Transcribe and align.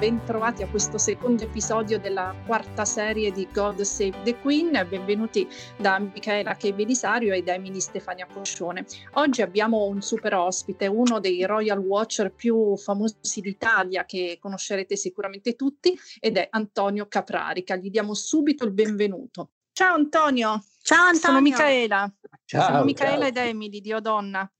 bentrovati 0.00 0.62
a 0.62 0.66
questo 0.66 0.96
secondo 0.96 1.42
episodio 1.42 1.98
della 2.00 2.34
quarta 2.46 2.86
serie 2.86 3.30
di 3.32 3.46
God 3.52 3.82
Save 3.82 4.22
the 4.22 4.34
Queen. 4.38 4.70
Benvenuti 4.88 5.46
da 5.76 5.98
Michaela 5.98 6.54
Che 6.54 6.72
Belisario 6.72 7.34
e 7.34 7.42
da 7.42 7.52
Emily 7.52 7.80
Stefania 7.80 8.24
Poscione. 8.24 8.86
Oggi 9.16 9.42
abbiamo 9.42 9.84
un 9.84 10.00
super 10.00 10.32
ospite, 10.36 10.86
uno 10.86 11.20
dei 11.20 11.44
Royal 11.44 11.76
Watcher 11.80 12.32
più 12.32 12.78
famosi 12.78 13.42
d'Italia 13.42 14.06
che 14.06 14.38
conoscerete 14.40 14.96
sicuramente 14.96 15.54
tutti 15.54 15.94
ed 16.18 16.38
è 16.38 16.46
Antonio 16.48 17.06
Caprarica. 17.06 17.76
Gli 17.76 17.90
diamo 17.90 18.14
subito 18.14 18.64
il 18.64 18.72
benvenuto. 18.72 19.50
Ciao 19.70 19.96
Antonio! 19.96 20.64
Ciao 20.80 21.08
Antonio! 21.08 21.20
Sono 21.20 21.40
Michaela. 21.42 22.10
Ciao, 22.46 22.62
Sono 22.62 22.84
Michaela 22.84 23.18
ciao. 23.18 23.28
ed 23.28 23.36
Emily 23.36 23.80
di 23.82 23.92
Odonna. 23.92 24.50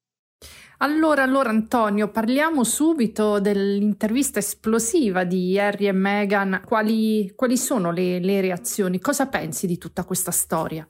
Allora, 0.79 1.23
allora 1.23 1.51
Antonio, 1.51 2.09
parliamo 2.09 2.65
subito 2.65 3.39
dell'intervista 3.39 4.39
esplosiva 4.39 5.25
di 5.25 5.59
Harry 5.59 5.89
e 5.89 5.93
Meghan. 5.93 6.63
Quali, 6.65 7.33
quali 7.37 7.59
sono 7.59 7.91
le, 7.93 8.19
le 8.19 8.41
reazioni? 8.41 8.99
Cosa 8.99 9.27
pensi 9.27 9.67
di 9.67 9.77
tutta 9.77 10.05
questa 10.05 10.31
storia? 10.31 10.89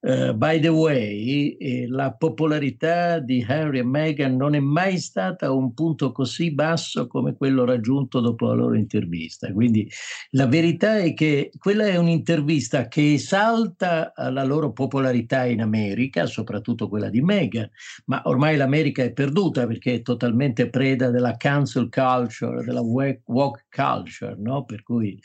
Uh, 0.00 0.32
by 0.32 0.60
the 0.60 0.68
way, 0.68 1.56
eh, 1.58 1.88
la 1.88 2.12
popolarità 2.12 3.18
di 3.18 3.44
Harry 3.46 3.80
e 3.80 3.82
Meghan 3.82 4.36
non 4.36 4.54
è 4.54 4.60
mai 4.60 4.96
stata 4.98 5.46
a 5.46 5.50
un 5.50 5.74
punto 5.74 6.12
così 6.12 6.54
basso 6.54 7.08
come 7.08 7.34
quello 7.34 7.64
raggiunto 7.64 8.20
dopo 8.20 8.46
la 8.46 8.54
loro 8.54 8.76
intervista. 8.76 9.52
Quindi 9.52 9.90
la 10.30 10.46
verità 10.46 10.98
è 10.98 11.14
che 11.14 11.50
quella 11.58 11.86
è 11.86 11.96
un'intervista 11.96 12.86
che 12.86 13.14
esalta 13.14 14.12
la 14.14 14.44
loro 14.44 14.70
popolarità 14.70 15.44
in 15.46 15.62
America, 15.62 16.26
soprattutto 16.26 16.88
quella 16.88 17.10
di 17.10 17.20
Meghan, 17.20 17.68
ma 18.04 18.22
ormai 18.26 18.56
l'America 18.56 19.02
è 19.02 19.12
perduta 19.12 19.66
perché 19.66 19.94
è 19.94 20.02
totalmente 20.02 20.70
preda 20.70 21.10
della 21.10 21.36
cancel 21.36 21.88
culture, 21.88 22.64
della 22.64 22.82
woke 22.82 23.66
culture, 23.68 24.36
no? 24.38 24.64
Per 24.64 24.84
cui 24.84 25.20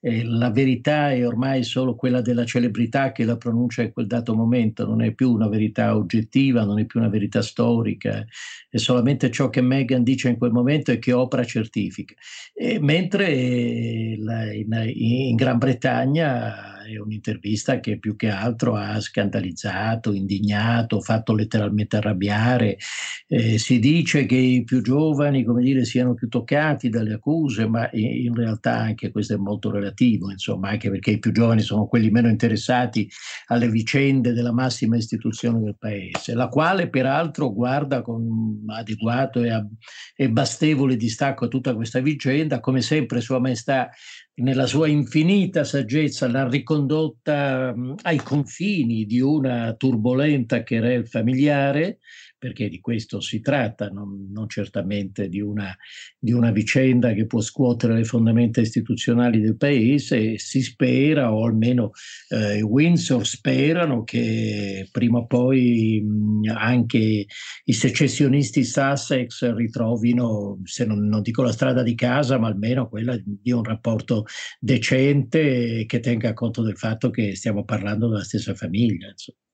eh, 0.00 0.24
la 0.24 0.50
verità 0.50 1.12
è 1.12 1.24
ormai 1.24 1.62
solo 1.62 1.94
quella 1.94 2.20
della 2.20 2.44
celebrità 2.44 3.12
che 3.12 3.24
la 3.24 3.36
pronuncia 3.36 3.82
in 3.82 3.92
quel 3.92 4.14
dato 4.16 4.34
momento, 4.34 4.86
non 4.86 5.02
è 5.02 5.12
più 5.12 5.32
una 5.32 5.48
verità 5.48 5.96
oggettiva, 5.96 6.64
non 6.64 6.78
è 6.78 6.86
più 6.86 7.00
una 7.00 7.08
verità 7.08 7.42
storica, 7.42 8.24
è 8.68 8.76
solamente 8.76 9.30
ciò 9.30 9.48
che 9.48 9.60
Meghan 9.60 10.02
dice 10.02 10.28
in 10.28 10.38
quel 10.38 10.52
momento 10.52 10.90
e 10.90 10.98
che 10.98 11.12
Oprah 11.12 11.44
certifica. 11.44 12.14
E 12.52 12.78
mentre 12.80 13.32
in 13.32 15.36
Gran 15.36 15.58
Bretagna 15.58 16.75
è 16.86 16.98
un'intervista 16.98 17.80
che 17.80 17.98
più 17.98 18.16
che 18.16 18.28
altro 18.28 18.76
ha 18.76 19.00
scandalizzato, 19.00 20.12
indignato, 20.12 21.00
fatto 21.00 21.34
letteralmente 21.34 21.96
arrabbiare. 21.96 22.78
Eh, 23.26 23.58
si 23.58 23.78
dice 23.78 24.24
che 24.26 24.36
i 24.36 24.64
più 24.64 24.82
giovani, 24.82 25.44
come 25.44 25.62
dire, 25.62 25.84
siano 25.84 26.14
più 26.14 26.28
toccati 26.28 26.88
dalle 26.88 27.14
accuse, 27.14 27.66
ma 27.66 27.88
in, 27.92 28.34
realtà 28.34 28.78
anche 28.78 29.10
questo 29.10 29.34
è 29.34 29.36
molto 29.36 29.70
relativo, 29.70 30.30
insomma, 30.30 30.68
anche 30.70 30.90
perché 30.90 31.12
i 31.12 31.18
più 31.18 31.32
giovani 31.32 31.62
sono 31.62 31.86
quelli 31.86 32.10
meno 32.10 32.28
interessati 32.28 33.10
alle 33.46 33.68
vicende 33.68 34.32
della 34.32 34.52
massima 34.52 34.96
istituzione 34.96 35.60
del 35.60 35.76
paese, 35.78 36.34
la 36.34 36.48
quale 36.48 36.88
peraltro 36.88 37.52
guarda 37.52 38.02
con 38.02 38.64
adeguato 38.68 39.42
e, 39.42 39.66
e 40.14 40.30
bastevole 40.30 40.96
distacco 40.96 41.46
a 41.46 41.48
tutta 41.48 41.74
questa 41.74 42.00
vicenda, 42.00 42.60
come 42.60 42.80
sempre 42.80 43.20
Sua 43.20 43.40
Maestà 43.40 43.90
nella 44.36 44.66
sua 44.66 44.88
infinita 44.88 45.64
saggezza 45.64 46.28
l'ha 46.28 46.46
ricondotta 46.46 47.74
ai 48.02 48.18
confini 48.18 49.06
di 49.06 49.20
una 49.20 49.74
turbolenta 49.74 50.62
querel 50.62 51.06
familiare, 51.06 51.98
perché 52.46 52.68
di 52.68 52.78
questo 52.78 53.20
si 53.20 53.40
tratta, 53.40 53.88
non, 53.88 54.28
non 54.30 54.48
certamente 54.48 55.28
di 55.28 55.40
una, 55.40 55.76
di 56.16 56.30
una, 56.30 56.52
vicenda 56.52 57.12
che 57.12 57.26
può 57.26 57.40
scuotere 57.40 57.94
le 57.94 58.04
fondamenta 58.04 58.60
istituzionali 58.60 59.40
del 59.40 59.56
paese 59.56 60.38
si 60.38 60.62
spera, 60.62 61.32
o 61.32 61.44
almeno 61.44 61.90
eh, 62.28 62.62
Windsor 62.62 63.26
sperano, 63.26 64.04
che 64.04 64.88
prima 64.92 65.18
o 65.18 65.26
poi 65.26 66.00
mh, 66.00 66.52
anche 66.56 67.26
i 67.64 67.72
secessionisti 67.72 68.62
Sussex 68.62 69.52
ritrovino, 69.52 70.60
se 70.62 70.84
non, 70.84 71.04
non 71.08 71.22
dico 71.22 71.42
la 71.42 71.52
strada 71.52 71.82
di 71.82 71.96
casa, 71.96 72.38
ma 72.38 72.46
almeno 72.46 72.88
quella 72.88 73.18
di 73.24 73.50
un 73.50 73.64
rapporto 73.64 74.24
decente 74.60 75.84
che 75.84 75.98
tenga 75.98 76.32
conto 76.32 76.62
del 76.62 76.76
fatto 76.76 77.10
che 77.10 77.34
stiamo 77.34 77.64
parlando 77.64 78.08
della 78.08 78.22
stessa 78.22 78.54
famiglia. 78.54 79.08
Insomma. 79.08 79.45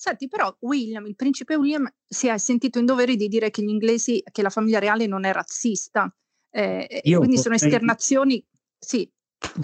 Senti, 0.00 0.28
però 0.28 0.56
William, 0.60 1.04
il 1.06 1.16
principe 1.16 1.56
William, 1.56 1.92
si 2.06 2.28
è 2.28 2.38
sentito 2.38 2.78
in 2.78 2.86
dovere 2.86 3.16
di 3.16 3.26
dire 3.26 3.50
che 3.50 3.64
gli 3.64 3.68
inglesi, 3.68 4.22
che 4.30 4.42
la 4.42 4.48
famiglia 4.48 4.78
reale 4.78 5.08
non 5.08 5.24
è 5.24 5.32
razzista. 5.32 6.08
Eh, 6.50 7.00
quindi 7.02 7.36
sono 7.36 7.56
esternazioni, 7.56 8.42
sì. 8.78 9.10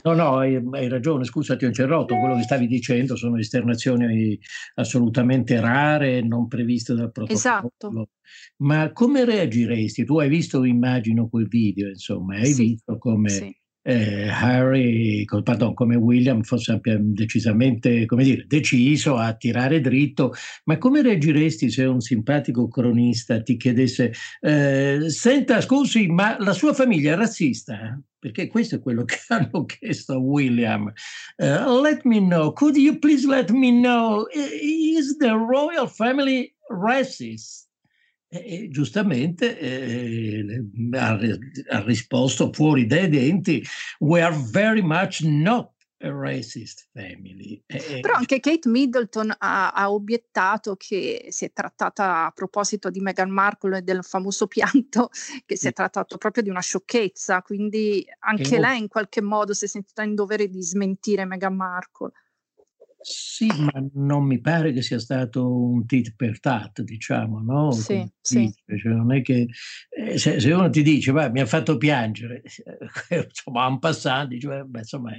No, 0.03 0.13
no, 0.13 0.39
hai, 0.39 0.61
hai, 0.73 0.89
ragione, 0.89 1.23
scusa, 1.23 1.55
ti 1.55 1.67
ho 1.67 1.69
interrotto. 1.69 2.19
Quello 2.19 2.35
che 2.35 2.43
stavi 2.43 2.67
dicendo 2.67 3.15
sono 3.15 3.39
esternazioni 3.39 4.37
assolutamente 4.75 5.61
rare, 5.61 6.21
non 6.21 6.49
previste 6.49 6.95
dal 6.95 7.13
protocollo. 7.13 7.39
Esatto. 7.39 8.09
Ma 8.57 8.91
come 8.91 9.25
reagiresti? 9.25 10.05
Tu 10.05 10.19
hai 10.19 10.29
visto, 10.29 10.65
immagino, 10.65 11.29
quel 11.29 11.47
video, 11.47 11.87
insomma, 11.87 12.35
hai 12.35 12.53
sì, 12.53 12.63
visto 12.71 12.99
come... 12.99 13.29
Sì 13.29 13.57
eh, 13.87 14.29
Harry, 14.31 15.25
pardon, 15.43 15.75
come 15.75 15.95
William 15.97 16.43
fosse 16.43 16.81
decisamente, 16.83 18.07
come 18.07 18.25
dire, 18.25 18.45
deciso 18.47 19.17
a 19.17 19.35
tirare 19.35 19.81
dritto, 19.81 20.33
ma 20.65 20.79
come 20.79 21.03
reagiresti 21.03 21.71
se 21.71 21.85
un 21.85 22.01
simpatico 22.01 22.67
cronista 22.67 23.43
ti 23.43 23.57
chiedesse, 23.57 24.13
eh, 24.41 25.05
senta, 25.09 25.61
scusi, 25.61 26.07
ma 26.07 26.37
la 26.39 26.55
sua 26.55 26.73
famiglia 26.73 27.13
è 27.13 27.17
razzista? 27.17 28.01
Perché 28.19 28.47
questo 28.47 28.77
è 28.77 28.81
quello 28.81 29.05
che 29.05 29.19
hanno 29.29 29.67
chiesto 29.67 30.15
a 30.15 30.19
William. 30.19 30.91
Uh, 31.37 31.81
let 31.83 32.05
me 32.05 32.21
know, 32.21 32.53
could 32.55 32.77
you 32.77 32.99
please 32.99 33.27
let 33.27 33.51
me 33.51 33.71
know, 33.71 34.27
is 34.33 35.19
the 35.19 35.33
royal 35.33 35.87
family 35.87 36.55
racist? 36.71 37.69
E 38.43 38.69
giustamente 38.69 39.59
eh, 39.59 40.45
ha, 40.93 41.19
ha, 41.69 41.83
risposto 41.85 42.53
fuori 42.53 42.87
dai 42.87 43.09
denti, 43.09 43.63
we 44.01 44.21
are 44.21 44.37
very 44.51 44.83
much 44.83 45.21
not 45.23 45.73
a 46.05 46.11
racist 46.13 46.89
family. 46.93 47.63
Eh, 47.67 48.01
Però 48.01 48.15
anche 48.15 48.41
Kate 48.41 48.69
Middleton 48.69 49.35
ha, 49.39 49.71
ha, 49.71 49.91
obiettato 49.91 50.77
che 50.77 51.27
si 51.31 51.45
è 51.45 51.53
trattata, 51.53 52.27
a 52.27 52.31
proposito 52.31 52.91
di 52.91 53.01
Meghan 53.01 53.31
Markle 53.31 53.79
e 53.79 53.83
del 53.83 54.05
famoso 54.05 54.47
pianto, 54.47 55.09
che 55.47 55.57
si 55.57 55.69
è 55.69 55.73
trattato 55.73 56.19
proprio 56.19 56.43
di 56.43 56.51
una 56.51 56.61
sciocchezza, 56.61 57.43
quindi 57.43 58.05
anche 58.21 58.59
lei 58.59 58.79
in 58.81 58.89
qualche 58.89 59.23
modo 59.23 59.55
si 59.55 59.65
è 59.65 59.69
sentita 59.69 60.03
in 60.03 60.15
dovere 60.15 60.49
di 60.49 60.63
smentire 60.63 61.25
Meghan 61.25 61.55
Markle. 61.55 62.11
Sì, 63.07 63.47
ma 63.59 63.71
non 63.95 64.25
mi 64.25 64.41
pare 64.41 64.73
che 64.73 64.81
sia 64.81 64.99
stato 64.99 65.47
un 65.47 65.85
tit 65.85 66.15
per 66.17 66.41
tat, 66.41 66.81
diciamo, 66.81 67.39
no? 67.41 67.71
Sì, 67.71 68.09
sì. 68.19 68.51
Cioè, 68.65 68.93
non 68.93 69.13
è 69.13 69.21
che 69.21 69.47
eh, 69.91 70.17
se, 70.17 70.41
se, 70.41 70.53
uno 70.53 70.71
ti 70.71 70.83
dice, 70.83 71.13
beh, 71.13 71.31
mi 71.31 71.41
ha 71.41 71.47
fatto 71.47 71.77
piangere, 71.77 72.43
eh, 73.09 73.19
insomma, 73.29 73.67
un 73.67 73.79
passante 73.79 74.37
dice, 74.37 74.65
beh, 74.65 74.79
insomma, 74.79 75.13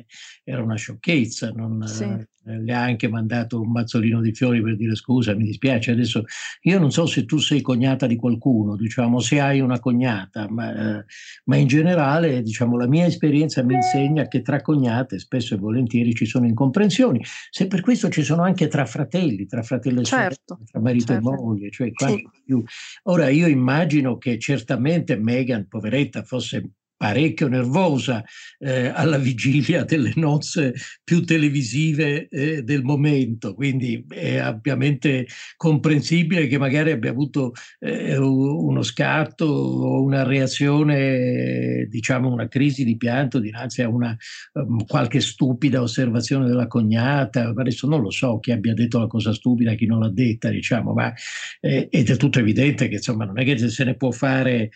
era 0.43 0.63
una 0.63 0.75
sciocchezza, 0.75 1.51
non, 1.51 1.85
sì. 1.85 2.25
Eh, 2.45 2.61
le 2.61 2.73
ha 2.73 2.81
anche 2.81 3.07
mandato 3.07 3.59
un 3.59 3.71
mazzolino 3.71 4.21
di 4.21 4.33
fiori 4.33 4.61
per 4.61 4.75
dire 4.75 4.95
scusa, 4.95 5.35
mi 5.35 5.45
dispiace, 5.45 5.91
adesso 5.91 6.23
io 6.61 6.79
non 6.79 6.91
so 6.91 7.05
se 7.05 7.25
tu 7.25 7.37
sei 7.37 7.61
cognata 7.61 8.05
di 8.05 8.15
qualcuno, 8.15 8.75
diciamo, 8.75 9.19
se 9.19 9.39
hai 9.39 9.59
una 9.59 9.79
cognata, 9.79 10.47
ma, 10.49 10.99
eh, 10.99 11.05
ma 11.45 11.55
in 11.55 11.67
generale, 11.67 12.41
diciamo, 12.41 12.77
la 12.77 12.87
mia 12.87 13.05
esperienza 13.05 13.63
mi 13.63 13.73
insegna 13.73 14.27
che 14.27 14.41
tra 14.41 14.61
cognate 14.61 15.19
spesso 15.19 15.55
e 15.55 15.57
volentieri 15.57 16.13
ci 16.13 16.25
sono 16.25 16.45
incomprensioni. 16.45 17.23
Se 17.49 17.67
per 17.67 17.81
questo 17.81 18.09
ci 18.09 18.23
sono 18.23 18.43
anche 18.43 18.67
tra 18.67 18.85
fratelli, 18.85 19.45
tra 19.45 19.63
fratello 19.63 20.01
e 20.01 20.03
certo, 20.03 20.43
sorella, 20.45 20.69
tra 20.69 20.79
marito 20.81 21.13
certo. 21.13 21.33
e 21.33 21.35
moglie, 21.35 21.71
cioè 21.71 21.91
sì. 21.93 22.29
più. 22.45 22.63
Ora 23.03 23.29
io 23.29 23.47
immagino 23.47 24.17
che 24.17 24.37
certamente 24.37 25.17
Meghan, 25.17 25.67
poveretta, 25.67 26.23
fosse 26.23 26.69
parecchio 26.97 27.47
nervosa 27.47 28.23
eh, 28.59 28.87
alla 28.87 29.17
vigilia 29.17 29.83
delle 29.83 30.13
nozze 30.15 30.73
più 31.03 31.23
televisive 31.23 32.27
eh, 32.29 32.63
del 32.63 32.83
momento, 32.83 33.53
quindi 33.53 34.05
è 34.07 34.37
ampiamente 34.37 35.27
comprensibile 35.57 36.47
che 36.47 36.57
magari 36.57 36.91
abbia 36.91 37.11
avuto 37.11 37.53
eh, 37.79 38.17
uno 38.17 38.81
scatto 38.81 39.45
o 39.45 40.01
una 40.01 40.23
reazione, 40.23 41.85
diciamo 41.89 42.31
una 42.31 42.47
crisi 42.47 42.83
di 42.85 42.95
pianto 42.95 43.39
dinanzi 43.39 43.81
a 43.81 43.89
una 43.89 44.15
um, 44.53 44.85
qualche 44.85 45.19
stupida 45.19 45.81
osservazione 45.81 46.47
della 46.47 46.67
cognata, 46.67 47.53
adesso 47.55 47.87
non 47.87 48.01
lo 48.01 48.09
so 48.09 48.39
chi 48.39 48.51
abbia 48.51 48.73
detto 48.73 48.99
la 48.99 49.07
cosa 49.07 49.33
stupida, 49.33 49.73
chi 49.73 49.85
non 49.85 49.99
l'ha 49.99 50.09
detta, 50.09 50.49
diciamo, 50.49 50.93
ma 50.93 51.13
eh, 51.59 51.89
è 51.89 52.03
tutto 52.15 52.39
evidente 52.39 52.87
che 52.87 52.95
insomma 52.95 53.25
non 53.25 53.39
è 53.39 53.43
che 53.43 53.57
se 53.57 53.83
ne 53.83 53.95
può 53.95 54.11
fare, 54.11 54.69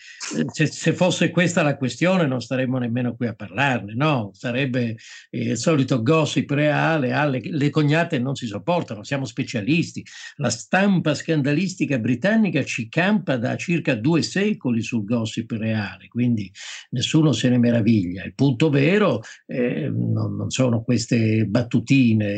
se, 0.52 0.66
se 0.66 0.92
fosse 0.92 1.30
questa 1.30 1.62
la 1.62 1.76
questione 1.76 2.09
trasmissione 2.10 2.26
non 2.26 2.40
staremmo 2.40 2.78
nemmeno 2.78 3.14
qui 3.14 3.26
a 3.26 3.34
parlarne, 3.34 3.94
no? 3.94 4.30
Sarebbe 4.32 4.96
eh, 5.30 5.50
il 5.50 5.56
solito 5.56 6.02
gossip 6.02 6.50
reale, 6.50 7.12
ah, 7.12 7.26
le, 7.26 7.40
le 7.42 7.70
cognate 7.70 8.18
non 8.18 8.34
si 8.34 8.46
sopportano, 8.46 9.04
siamo 9.04 9.24
specialisti. 9.24 10.04
La 10.36 10.50
stampa 10.50 11.14
scandalistica 11.14 11.98
britannica 11.98 12.64
ci 12.64 12.88
campa 12.88 13.36
da 13.36 13.56
circa 13.56 13.94
due 13.94 14.22
secoli 14.22 14.82
sul 14.82 15.04
gossip 15.04 15.50
reale, 15.52 16.08
quindi 16.08 16.50
nessuno 16.90 17.32
se 17.32 17.48
ne 17.48 17.58
meraviglia. 17.58 18.24
Il 18.24 18.34
punto 18.34 18.70
vero 18.70 19.20
eh, 19.46 19.88
non, 19.88 20.36
non 20.36 20.50
sono 20.50 20.82
queste 20.82 21.44
battutine, 21.46 22.32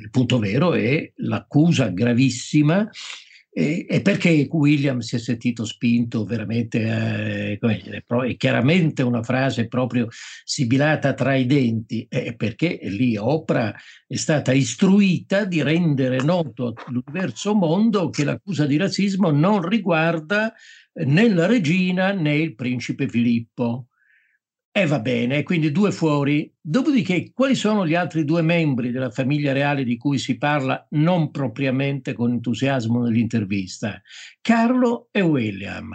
il 0.00 0.10
punto 0.10 0.38
vero 0.38 0.74
è 0.74 1.10
l'accusa 1.16 1.88
gravissima 1.88 2.88
e, 3.52 3.84
e, 3.88 4.00
perché 4.00 4.46
William 4.48 5.00
si 5.00 5.16
è 5.16 5.18
sentito 5.18 5.64
spinto 5.64 6.24
veramente, 6.24 7.58
eh, 7.58 7.58
dire, 7.82 8.04
è 8.06 8.36
chiaramente 8.36 9.02
una 9.02 9.24
frase 9.24 9.66
proprio 9.66 10.06
sibilata 10.44 11.14
tra 11.14 11.34
i 11.34 11.46
denti, 11.46 12.06
eh, 12.08 12.36
perché 12.36 12.78
lì 12.82 13.16
Oprah 13.16 13.74
è 14.06 14.16
stata 14.16 14.52
istruita 14.52 15.44
di 15.44 15.62
rendere 15.62 16.18
noto 16.22 16.74
all'universo 16.86 17.54
mondo 17.54 18.08
che 18.08 18.22
l'accusa 18.22 18.66
di 18.66 18.76
razzismo 18.76 19.30
non 19.30 19.66
riguarda 19.66 20.54
né 20.92 21.28
la 21.28 21.46
regina 21.46 22.12
né 22.12 22.36
il 22.36 22.54
principe 22.54 23.08
Filippo. 23.08 23.89
E 24.72 24.86
va 24.86 25.00
bene, 25.00 25.42
quindi 25.42 25.72
due 25.72 25.90
fuori. 25.90 26.52
Dopodiché, 26.60 27.32
quali 27.34 27.56
sono 27.56 27.84
gli 27.84 27.96
altri 27.96 28.24
due 28.24 28.40
membri 28.40 28.92
della 28.92 29.10
famiglia 29.10 29.52
reale 29.52 29.82
di 29.82 29.96
cui 29.96 30.16
si 30.16 30.38
parla 30.38 30.86
non 30.90 31.32
propriamente 31.32 32.12
con 32.12 32.30
entusiasmo 32.30 33.02
nell'intervista? 33.02 34.00
Carlo 34.40 35.08
e 35.10 35.22
William. 35.22 35.92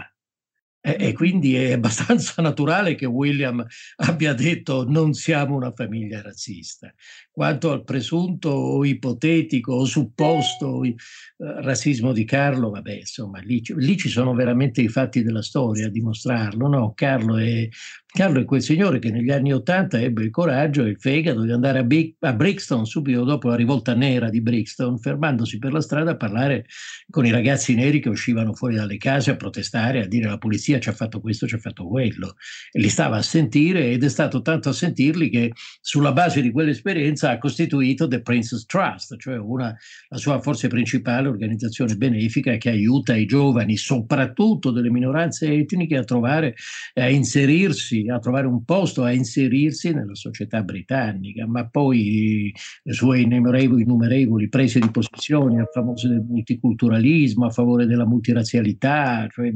E, 0.82 0.98
e, 1.00 1.14
quindi 1.14 1.56
è 1.56 1.72
abbastanza 1.72 2.42
naturale 2.44 2.94
che 2.94 3.08
William 3.08 3.66
abbia 3.96 4.34
detto 4.34 4.88
non 4.88 5.14
siamo 5.14 5.56
una 5.56 5.72
famiglia 5.72 6.22
razzista. 6.22 6.94
Quanto 7.32 7.72
al 7.72 7.84
presunto 7.84 8.50
o 8.50 8.86
ipotetico 8.86 9.74
o 9.74 9.86
supposto 9.86 10.84
eh, 10.84 10.96
razzismo 11.38 12.12
di 12.12 12.24
Carlo, 12.24 12.70
vabbè, 12.70 12.98
insomma, 12.98 13.40
lì, 13.40 13.64
lì, 13.78 13.98
ci 13.98 14.10
sono 14.10 14.36
veramente 14.36 14.82
i 14.82 14.88
fatti 14.88 15.24
della 15.24 15.42
storia 15.42 15.88
a 15.88 15.90
dimostrarlo. 15.90 16.68
No? 16.68 16.94
Carlo 16.94 17.38
è 17.38 17.68
Carlo 18.16 18.40
è 18.40 18.46
quel 18.46 18.62
signore 18.62 19.00
che 19.00 19.12
negli 19.12 19.30
anni 19.30 19.52
Ottanta 19.52 20.00
ebbe 20.00 20.24
il 20.24 20.30
coraggio 20.30 20.86
e 20.86 20.92
il 20.92 20.98
fegato 20.98 21.42
di 21.42 21.52
andare 21.52 21.80
a, 21.80 21.84
Big, 21.84 22.16
a, 22.20 22.32
Brixton 22.32 22.86
subito 22.86 23.26
dopo 23.26 23.50
la 23.50 23.58
rivolta 23.58 23.94
nera 23.94 24.30
di 24.30 24.40
Brixton, 24.40 24.98
fermandosi 24.98 25.60
per 25.60 25.74
la 25.74 25.82
strada 25.82 26.12
a 26.12 26.16
parlare 26.16 26.66
con 27.10 27.26
i 27.26 27.30
ragazzi 27.30 27.76
neri 27.76 28.00
che 28.00 28.08
uscivano 28.08 28.54
fuori 28.54 28.76
dalle 28.76 28.96
case 28.96 29.32
a 29.32 29.36
protestare, 29.36 30.02
a 30.02 30.08
dire 30.08 30.30
la 30.30 30.38
polizia 30.38 30.80
ci 30.80 30.88
ha 30.88 30.94
fatto 30.94 31.20
questo, 31.20 31.46
ci 31.46 31.56
ha 31.56 31.58
fatto 31.58 31.86
quello. 31.86 32.36
E 32.72 32.80
li 32.80 32.88
stava 32.88 33.18
a 33.18 33.22
sentire 33.22 33.92
ed 33.92 34.02
è 34.02 34.08
stato 34.08 34.42
tanto 34.42 34.70
a 34.70 34.74
sentirli 34.74 35.30
che 35.30 35.52
sulla 35.82 36.14
base 36.14 36.42
di 36.42 36.52
quell'esperienza 36.52 37.32
ha 37.32 37.38
costituito 37.38 38.08
The 38.08 38.22
Princess 38.22 38.66
Trust, 38.66 39.18
cioè 39.18 39.36
una, 39.36 39.76
la 40.08 40.18
sua 40.18 40.40
forse 40.40 40.70
principale 40.70 41.28
organizzazione 41.28 41.96
benefica 41.96 42.56
che 42.56 42.70
aiuta 42.70 43.14
i 43.14 43.26
giovani, 43.26 43.76
soprattutto 43.76 44.72
delle 44.72 44.90
minoranze 44.90 45.52
etniche, 45.52 45.98
a 45.98 46.06
trovare, 46.06 46.56
a 46.94 47.10
inserirsi 47.10 48.05
a 48.10 48.20
trovare 48.20 48.48
un 48.48 48.64
posto, 48.64 49.04
a 49.04 49.12
inserirsi 49.12 49.94
nella 49.94 50.16
società 50.16 50.62
britannica, 50.64 51.46
ma 51.48 51.68
poi 51.68 52.54
le 52.84 52.94
sue 52.94 53.22
innumerevoli, 53.22 53.84
innumerevoli 53.84 54.50
prese 54.50 54.80
di 54.80 54.90
posizione 54.92 55.62
a 55.62 55.68
favore 55.72 56.08
del 56.08 56.26
multiculturalismo, 56.28 57.46
a 57.46 57.50
favore 57.50 57.86
della 57.86 58.06
multirazialità, 58.06 59.28
cioè, 59.30 59.54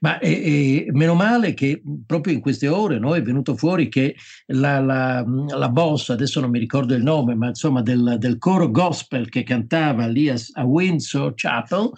ma 0.00 0.18
è, 0.18 0.42
è, 0.42 0.84
meno 0.92 1.14
male 1.14 1.54
che 1.54 1.82
proprio 2.06 2.34
in 2.34 2.40
queste 2.40 2.68
ore 2.68 2.98
no, 2.98 3.14
è 3.14 3.22
venuto 3.22 3.56
fuori 3.56 3.88
che 3.88 4.14
la, 4.46 4.80
la, 4.80 5.24
la, 5.24 5.68
boss, 5.68 6.10
adesso 6.10 6.40
non 6.40 6.50
mi 6.50 6.58
ricordo 6.58 6.94
il 6.94 7.02
nome, 7.02 7.34
ma 7.34 7.48
insomma 7.48 7.82
del, 7.82 8.16
del 8.18 8.38
coro 8.38 8.70
gospel 8.70 9.28
che 9.28 9.42
cantava 9.42 10.06
lì 10.06 10.28
a, 10.28 10.36
a 10.54 10.64
Windsor 10.64 11.32
Chapel, 11.34 11.90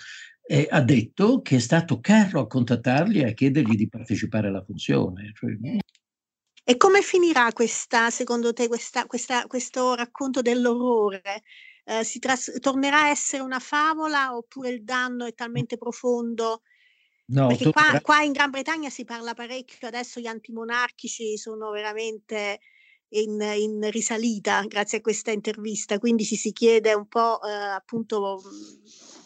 eh, 0.51 0.67
ha 0.69 0.81
detto 0.81 1.43
che 1.43 1.57
è 1.57 1.59
stato 1.61 2.01
Carlo 2.01 2.41
a 2.41 2.49
contattarli 2.49 3.21
e 3.21 3.27
a 3.27 3.33
chiedergli 3.33 3.77
di 3.77 3.89
partecipare 3.89 4.49
alla 4.49 4.65
funzione. 4.65 5.31
Cioè, 5.33 5.57
e 6.71 6.77
come 6.77 7.03
finirà 7.03 7.51
questa, 7.53 8.11
secondo 8.11 8.53
te, 8.53 8.69
questa, 8.69 9.05
questa, 9.07 9.45
questo 9.49 9.95
racconto 9.95 10.41
dell'orrore? 10.41 11.43
Eh, 11.85 12.05
si 12.05 12.21
tras- 12.21 12.59
tornerà 12.61 13.03
a 13.03 13.09
essere 13.09 13.43
una 13.43 13.59
favola 13.59 14.37
oppure 14.37 14.69
il 14.69 14.85
danno 14.85 15.25
è 15.25 15.35
talmente 15.35 15.77
profondo? 15.77 16.63
No, 17.33 17.49
Perché 17.49 17.73
qua, 17.73 18.01
qua, 18.01 18.23
in 18.23 18.31
Gran 18.31 18.51
Bretagna 18.51 18.89
si 18.89 19.05
parla 19.05 19.35
parecchio, 19.35 19.89
adesso 19.89 20.21
gli 20.21 20.29
antimonarchici 20.29 21.37
sono 21.37 21.73
veramente 21.73 22.61
in, 23.09 23.41
in 23.41 23.91
risalita 23.91 24.63
grazie 24.69 24.99
a 24.99 25.01
questa 25.01 25.33
intervista, 25.33 25.99
quindi 25.99 26.25
ci 26.25 26.37
si 26.37 26.53
chiede 26.53 26.95
un 26.95 27.09
po' 27.09 27.43
eh, 27.43 27.51
appunto 27.51 28.43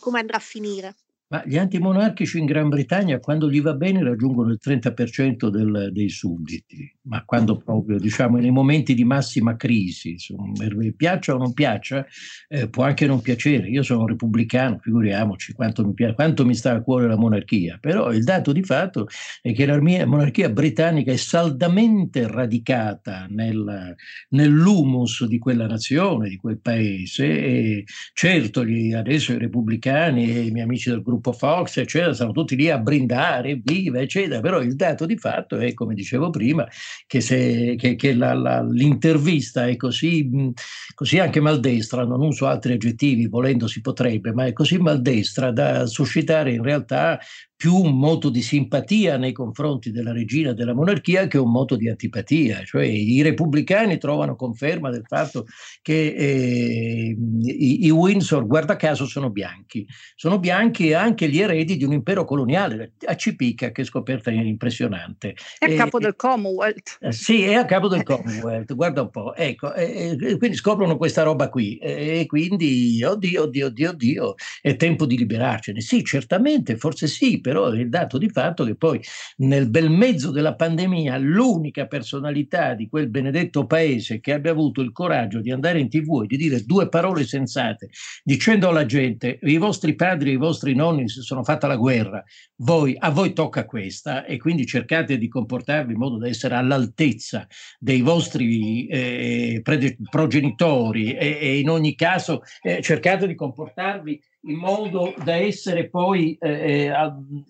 come 0.00 0.20
andrà 0.20 0.38
a 0.38 0.40
finire. 0.40 0.96
Ma 1.34 1.42
gli 1.44 1.58
antimonarchici 1.58 2.38
in 2.38 2.44
Gran 2.44 2.68
Bretagna, 2.68 3.18
quando 3.18 3.50
gli 3.50 3.60
va 3.60 3.74
bene, 3.74 4.04
raggiungono 4.04 4.50
il 4.50 4.60
30% 4.64 5.48
del, 5.48 5.90
dei 5.90 6.08
sudditi, 6.08 6.88
ma 7.08 7.24
quando 7.24 7.56
proprio, 7.56 7.98
diciamo, 7.98 8.36
nei 8.36 8.52
momenti 8.52 8.94
di 8.94 9.02
massima 9.02 9.56
crisi, 9.56 10.10
insomma, 10.10 10.52
piaccia 10.96 11.34
o 11.34 11.38
non 11.38 11.52
piaccia, 11.52 12.06
eh, 12.46 12.68
può 12.68 12.84
anche 12.84 13.08
non 13.08 13.20
piacere. 13.20 13.68
Io 13.68 13.82
sono 13.82 14.06
repubblicano, 14.06 14.78
figuriamoci 14.80 15.54
quanto 15.54 15.84
mi, 15.84 15.92
piace, 15.92 16.14
quanto 16.14 16.46
mi 16.46 16.54
sta 16.54 16.70
a 16.70 16.82
cuore 16.82 17.08
la 17.08 17.16
monarchia, 17.16 17.78
però 17.80 18.12
il 18.12 18.22
dato 18.22 18.52
di 18.52 18.62
fatto 18.62 19.08
è 19.42 19.52
che 19.52 19.66
la 19.66 19.80
monarchia 20.06 20.48
britannica 20.50 21.10
è 21.10 21.16
saldamente 21.16 22.28
radicata 22.28 23.26
nel, 23.28 23.92
nell'humus 24.28 25.24
di 25.26 25.40
quella 25.40 25.66
nazione, 25.66 26.28
di 26.28 26.36
quel 26.36 26.60
paese, 26.60 27.26
e 27.26 27.84
certo 28.12 28.64
gli, 28.64 28.92
adesso 28.92 29.32
i 29.32 29.38
repubblicani 29.38 30.30
e 30.30 30.40
i 30.42 30.50
miei 30.52 30.64
amici 30.64 30.90
del 30.90 31.02
gruppo 31.02 31.22
gruppo 31.24 31.32
Fox, 31.32 31.78
eccetera, 31.78 32.12
stanno 32.12 32.32
tutti 32.32 32.54
lì 32.54 32.68
a 32.68 32.78
brindare, 32.78 33.60
viva, 33.62 34.00
eccetera, 34.00 34.40
però 34.40 34.60
il 34.60 34.76
dato 34.76 35.06
di 35.06 35.16
fatto 35.16 35.56
è, 35.56 35.72
come 35.72 35.94
dicevo 35.94 36.28
prima, 36.28 36.68
che, 37.06 37.22
se, 37.22 37.76
che, 37.76 37.96
che 37.96 38.14
la, 38.14 38.34
la, 38.34 38.62
l'intervista 38.62 39.66
è 39.66 39.76
così, 39.76 40.52
così 40.94 41.18
anche 41.18 41.40
maldestra, 41.40 42.04
non 42.04 42.20
uso 42.20 42.46
altri 42.46 42.74
aggettivi, 42.74 43.26
volendo 43.26 43.66
si 43.66 43.80
potrebbe, 43.80 44.32
ma 44.34 44.44
è 44.44 44.52
così 44.52 44.76
maldestra 44.76 45.50
da 45.50 45.86
suscitare 45.86 46.52
in 46.52 46.62
realtà 46.62 47.18
più 47.56 47.76
un 47.76 47.96
moto 47.98 48.28
di 48.28 48.42
simpatia 48.42 49.16
nei 49.16 49.32
confronti 49.32 49.90
della 49.90 50.12
regina 50.12 50.52
della 50.52 50.74
monarchia 50.74 51.26
che 51.28 51.38
un 51.38 51.50
moto 51.50 51.76
di 51.76 51.88
antipatia, 51.88 52.62
cioè 52.64 52.84
i 52.84 53.22
repubblicani 53.22 53.96
trovano 53.96 54.36
conferma 54.36 54.90
del 54.90 55.04
fatto 55.06 55.46
che 55.80 56.14
eh, 56.14 57.16
i, 57.42 57.86
i, 57.86 57.90
Windsor, 57.90 58.46
guarda 58.46 58.76
caso, 58.76 59.06
sono 59.06 59.30
bianchi, 59.30 59.86
sono 60.14 60.38
bianchi 60.38 60.92
anche 60.92 61.13
gli 61.14 61.40
eredi 61.40 61.76
di 61.76 61.84
un 61.84 61.92
impero 61.92 62.24
coloniale, 62.24 62.92
a 63.06 63.16
Cipica, 63.16 63.70
che 63.70 63.84
scoperta 63.84 64.30
impressionante. 64.30 65.34
È 65.58 65.72
a 65.72 65.76
capo 65.76 65.98
del 65.98 66.14
Commonwealth. 66.14 66.98
Eh, 67.00 67.12
sì, 67.12 67.42
è 67.42 67.54
a 67.54 67.64
capo 67.64 67.88
del 67.88 68.02
Commonwealth, 68.02 68.74
guarda 68.74 69.02
un 69.02 69.10
po', 69.10 69.34
ecco, 69.34 69.72
quindi 69.72 70.54
scoprono 70.54 70.96
questa 70.96 71.22
roba 71.22 71.48
qui 71.48 71.78
e 71.78 72.24
quindi, 72.26 73.02
oddio, 73.02 73.42
oddio, 73.44 73.66
oddio, 73.66 73.90
oddio, 73.90 74.34
è 74.60 74.76
tempo 74.76 75.06
di 75.06 75.16
liberarcene. 75.16 75.80
Sì, 75.80 76.04
certamente, 76.04 76.76
forse 76.76 77.06
sì, 77.06 77.40
però 77.40 77.54
però 77.54 77.70
è 77.70 77.78
il 77.78 77.88
dato 77.88 78.18
di 78.18 78.28
fatto 78.28 78.64
che 78.64 78.74
poi 78.74 79.00
nel 79.38 79.70
bel 79.70 79.90
mezzo 79.90 80.32
della 80.32 80.54
pandemia 80.54 81.16
l'unica 81.18 81.86
personalità 81.86 82.74
di 82.74 82.88
quel 82.88 83.08
benedetto 83.08 83.66
paese 83.66 84.18
che 84.18 84.32
abbia 84.32 84.50
avuto 84.50 84.80
il 84.80 84.90
coraggio 84.90 85.40
di 85.40 85.52
andare 85.52 85.78
in 85.78 85.88
tv 85.88 86.22
e 86.24 86.26
di 86.26 86.36
dire 86.36 86.64
due 86.64 86.88
parole 86.88 87.24
sensate, 87.24 87.90
dicendo 88.24 88.68
alla 88.68 88.86
gente 88.86 89.38
i 89.42 89.56
vostri 89.56 89.94
padri 89.94 90.30
e 90.30 90.32
i 90.34 90.38
vostri 90.38 90.74
nonni 90.74 90.93
si 91.06 91.20
sono 91.20 91.42
fatta 91.44 91.66
la 91.66 91.76
guerra, 91.76 92.22
voi, 92.56 92.96
a 92.98 93.10
voi 93.10 93.32
tocca 93.32 93.64
questa 93.64 94.24
e 94.24 94.38
quindi 94.38 94.66
cercate 94.66 95.18
di 95.18 95.28
comportarvi 95.28 95.92
in 95.92 95.98
modo 95.98 96.18
da 96.18 96.28
essere 96.28 96.54
all'altezza 96.54 97.46
dei 97.78 98.00
vostri 98.00 98.86
eh, 98.86 99.62
progenitori 100.10 101.14
e, 101.14 101.38
e, 101.40 101.58
in 101.58 101.68
ogni 101.70 101.94
caso 101.94 102.42
eh, 102.62 102.80
cercate 102.80 103.26
di 103.26 103.34
comportarvi 103.34 104.20
in 104.46 104.56
modo 104.56 105.14
da 105.22 105.34
essere 105.36 105.88
poi 105.88 106.36
eh, 106.40 106.86
eh 106.86 106.92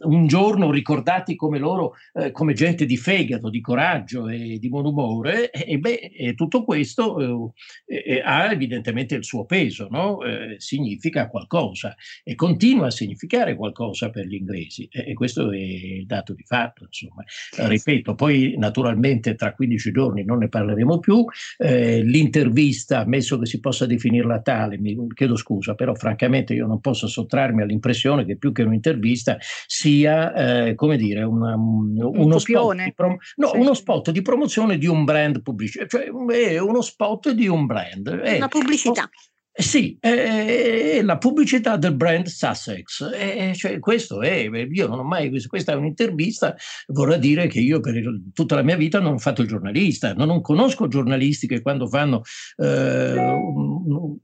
un 0.00 0.26
giorno 0.26 0.70
ricordati 0.70 1.34
come 1.34 1.58
loro, 1.58 1.94
eh, 2.14 2.30
come 2.30 2.52
gente 2.52 2.86
di 2.86 2.96
fegato, 2.96 3.50
di 3.50 3.60
coraggio 3.60 4.28
e 4.28 4.58
di 4.58 4.68
buon 4.68 4.86
umore, 4.86 5.50
e, 5.50 5.78
beh, 5.78 6.12
e 6.16 6.34
tutto 6.34 6.64
questo 6.64 7.52
eh, 7.86 8.02
eh, 8.06 8.22
ha 8.24 8.50
evidentemente 8.50 9.14
il 9.14 9.24
suo 9.24 9.44
peso, 9.44 9.88
no? 9.90 10.22
Eh, 10.22 10.56
significa 10.58 11.28
qualcosa 11.28 11.94
e 12.22 12.34
continua 12.34 12.86
a 12.86 12.90
significare 12.90 13.56
qualcosa 13.56 14.10
per 14.10 14.26
gli 14.26 14.34
inglesi, 14.34 14.88
e, 14.90 15.10
e 15.10 15.14
questo 15.14 15.50
è 15.50 15.56
il 15.56 16.06
dato 16.06 16.34
di 16.34 16.44
fatto. 16.44 16.84
Insomma. 16.84 17.24
ripeto, 17.68 18.14
poi 18.14 18.54
naturalmente 18.56 19.34
tra 19.34 19.54
15 19.54 19.90
giorni 19.90 20.24
non 20.24 20.38
ne 20.38 20.48
parleremo 20.48 20.98
più, 20.98 21.24
l'intervista, 21.58 23.00
ammesso 23.00 23.38
che 23.38 23.46
si 23.46 23.60
possa 23.60 23.86
definirla 23.86 24.40
tale, 24.40 24.78
mi 24.78 24.96
chiedo 25.14 25.36
scusa, 25.36 25.74
però 25.74 25.94
francamente 25.94 26.54
io 26.54 26.66
non 26.66 26.80
posso 26.84 27.06
sottrarmi 27.06 27.62
all'impressione 27.62 28.26
che 28.26 28.36
più 28.36 28.52
che 28.52 28.62
un'intervista 28.62 29.38
sia, 29.66 30.34
eh, 30.34 30.74
come 30.74 30.98
dire, 30.98 31.22
una, 31.22 31.54
uno, 31.56 32.38
spot 32.38 32.92
prom- 32.94 33.16
no, 33.36 33.46
sì. 33.46 33.56
uno, 33.56 33.72
spot 33.72 34.10
di 34.10 34.20
promozione 34.20 34.76
di 34.76 34.86
un 34.86 35.04
brand 35.04 35.40
pubblicitario, 35.40 35.88
cioè 35.88 36.36
è 36.50 36.58
uno 36.58 36.82
spot 36.82 37.30
di 37.30 37.48
un 37.48 37.64
brand. 37.64 38.10
È, 38.10 38.36
una 38.36 38.48
pubblicità. 38.48 39.08
Eh 39.56 39.62
sì, 39.62 39.96
è, 40.00 41.00
la 41.00 41.16
pubblicità 41.16 41.76
del 41.76 41.94
brand 41.94 42.26
Sussex, 42.26 43.08
è, 43.08 43.52
cioè 43.54 43.78
questo 43.78 44.20
è, 44.20 44.50
io 44.50 44.88
non 44.88 44.99
ho 44.99 45.04
mai 45.04 45.28
visto, 45.28 45.46
questa 45.46 45.70
è 45.70 45.76
un'intervista, 45.76 46.56
vorrà 46.88 47.16
dire 47.18 47.46
che 47.46 47.61
io 47.61 47.78
per 47.78 48.02
tutta 48.32 48.56
la 48.56 48.64
mia 48.64 48.75
vita 48.75 48.99
non 48.99 49.12
ho 49.12 49.18
fatto 49.18 49.42
il 49.42 49.46
giornalista, 49.46 50.12
non, 50.12 50.26
non 50.26 50.40
conosco 50.40 50.88
giornalisti 50.88 51.46
che 51.46 51.62
quando 51.62 51.87
fanno 51.87 52.23
eh, 52.56 53.14